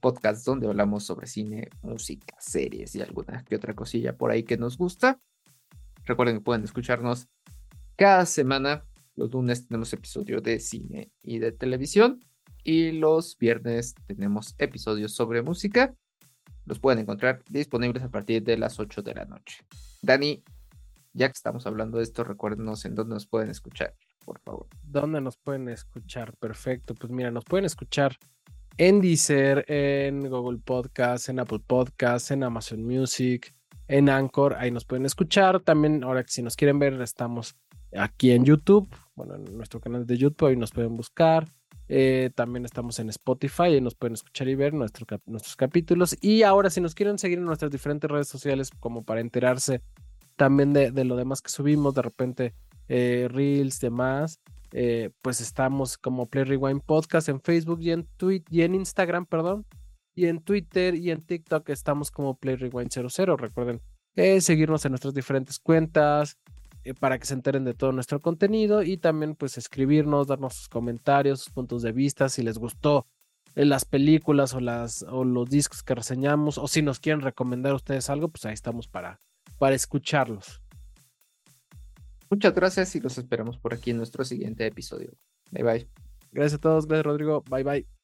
podcast 0.00 0.46
donde 0.46 0.66
hablamos 0.68 1.04
sobre 1.04 1.26
cine, 1.26 1.68
música, 1.82 2.34
series 2.38 2.94
y 2.94 3.02
alguna 3.02 3.44
que 3.44 3.56
otra 3.56 3.74
cosilla 3.74 4.16
por 4.16 4.30
ahí 4.30 4.42
que 4.44 4.56
nos 4.56 4.78
gusta. 4.78 5.20
Recuerden 6.04 6.36
que 6.36 6.42
pueden 6.42 6.64
escucharnos 6.64 7.28
cada 7.96 8.24
semana. 8.24 8.84
Los 9.16 9.32
lunes 9.32 9.66
tenemos 9.66 9.92
episodio 9.92 10.40
de 10.40 10.58
cine 10.60 11.10
y 11.22 11.38
de 11.38 11.52
televisión. 11.52 12.24
Y 12.62 12.92
los 12.92 13.36
viernes 13.38 13.94
tenemos 14.06 14.54
episodios 14.58 15.12
sobre 15.12 15.42
música. 15.42 15.94
Los 16.64 16.78
pueden 16.78 17.00
encontrar 17.00 17.42
disponibles 17.50 18.02
a 18.02 18.10
partir 18.10 18.42
de 18.42 18.56
las 18.56 18.80
8 18.80 19.02
de 19.02 19.14
la 19.14 19.26
noche. 19.26 19.62
Dani, 20.00 20.42
ya 21.12 21.28
que 21.28 21.34
estamos 21.34 21.66
hablando 21.66 21.98
de 21.98 22.04
esto, 22.04 22.24
recuérdenos 22.24 22.84
en 22.84 22.94
dónde 22.94 23.14
nos 23.14 23.26
pueden 23.26 23.50
escuchar, 23.50 23.94
por 24.24 24.40
favor. 24.40 24.66
¿Dónde 24.82 25.20
nos 25.20 25.36
pueden 25.36 25.68
escuchar? 25.68 26.34
Perfecto. 26.38 26.94
Pues 26.94 27.12
mira, 27.12 27.30
nos 27.30 27.44
pueden 27.44 27.66
escuchar 27.66 28.16
en 28.78 29.00
Deezer, 29.00 29.64
en 29.70 30.28
Google 30.28 30.58
Podcast, 30.58 31.28
en 31.28 31.38
Apple 31.38 31.60
Podcast, 31.64 32.30
en 32.30 32.42
Amazon 32.42 32.82
Music, 32.82 33.54
en 33.86 34.08
Anchor. 34.08 34.54
Ahí 34.54 34.70
nos 34.70 34.84
pueden 34.84 35.06
escuchar. 35.06 35.60
También, 35.60 36.02
ahora 36.02 36.24
que 36.24 36.32
si 36.32 36.42
nos 36.42 36.56
quieren 36.56 36.78
ver, 36.78 37.00
estamos 37.00 37.56
aquí 37.92 38.32
en 38.32 38.44
YouTube. 38.44 38.88
Bueno, 39.14 39.36
en 39.36 39.56
nuestro 39.56 39.80
canal 39.80 40.06
de 40.06 40.16
YouTube, 40.16 40.48
ahí 40.48 40.56
nos 40.56 40.72
pueden 40.72 40.96
buscar. 40.96 41.46
Eh, 41.88 42.30
también 42.34 42.64
estamos 42.64 42.98
en 42.98 43.10
Spotify 43.10 43.76
y 43.76 43.80
nos 43.80 43.94
pueden 43.94 44.14
escuchar 44.14 44.48
y 44.48 44.54
ver 44.54 44.72
nuestros 44.74 45.56
capítulos. 45.56 46.16
Y 46.20 46.42
ahora, 46.42 46.70
si 46.70 46.80
nos 46.80 46.94
quieren 46.94 47.18
seguir 47.18 47.38
en 47.38 47.44
nuestras 47.44 47.70
diferentes 47.70 48.10
redes 48.10 48.28
sociales, 48.28 48.70
como 48.80 49.04
para 49.04 49.20
enterarse 49.20 49.82
también 50.36 50.72
de, 50.72 51.04
lo 51.04 51.16
demás 51.16 51.42
que 51.42 51.50
subimos, 51.50 51.94
de 51.94 52.02
repente 52.02 52.54
eh, 52.88 53.28
reels, 53.30 53.80
demás, 53.80 54.40
eh, 54.72 55.10
pues 55.22 55.40
estamos 55.40 55.96
como 55.96 56.26
Play 56.26 56.44
Rewind 56.44 56.82
Podcast 56.82 57.28
en 57.28 57.40
Facebook 57.40 57.80
y 57.80 57.92
en 57.92 58.08
Twitter 58.16 58.52
y 58.52 58.62
en 58.62 58.74
Instagram, 58.74 59.26
perdón, 59.26 59.64
y 60.16 60.26
en 60.26 60.40
Twitter 60.40 60.96
y 60.96 61.12
en 61.12 61.22
TikTok 61.22 61.68
estamos 61.68 62.10
como 62.10 62.36
Play 62.36 62.56
Rewind 62.56 62.90
00. 62.90 63.36
Recuerden 63.36 63.80
seguirnos 64.40 64.84
en 64.84 64.92
nuestras 64.92 65.14
diferentes 65.14 65.58
cuentas 65.58 66.38
para 66.92 67.18
que 67.18 67.26
se 67.26 67.34
enteren 67.34 67.64
de 67.64 67.72
todo 67.74 67.92
nuestro 67.92 68.20
contenido 68.20 68.82
y 68.82 68.98
también 68.98 69.34
pues 69.34 69.56
escribirnos, 69.56 70.26
darnos 70.26 70.54
sus 70.54 70.68
comentarios, 70.68 71.40
sus 71.40 71.52
puntos 71.52 71.82
de 71.82 71.92
vista, 71.92 72.28
si 72.28 72.42
les 72.42 72.58
gustó 72.58 73.06
las 73.54 73.84
películas 73.84 74.52
o 74.54 74.60
las 74.60 75.04
o 75.08 75.24
los 75.24 75.48
discos 75.48 75.82
que 75.82 75.94
reseñamos 75.94 76.58
o 76.58 76.66
si 76.66 76.82
nos 76.82 77.00
quieren 77.00 77.22
recomendar 77.22 77.72
ustedes 77.72 78.10
algo, 78.10 78.28
pues 78.28 78.44
ahí 78.44 78.54
estamos 78.54 78.88
para 78.88 79.20
para 79.58 79.74
escucharlos. 79.74 80.60
Muchas 82.30 82.54
gracias 82.54 82.94
y 82.96 83.00
los 83.00 83.16
esperamos 83.16 83.58
por 83.58 83.74
aquí 83.74 83.90
en 83.90 83.98
nuestro 83.98 84.24
siguiente 84.24 84.66
episodio. 84.66 85.12
Bye 85.52 85.62
bye. 85.62 85.88
Gracias 86.32 86.54
a 86.54 86.60
todos, 86.60 86.86
gracias 86.86 87.06
Rodrigo. 87.06 87.42
Bye 87.48 87.62
bye. 87.62 88.03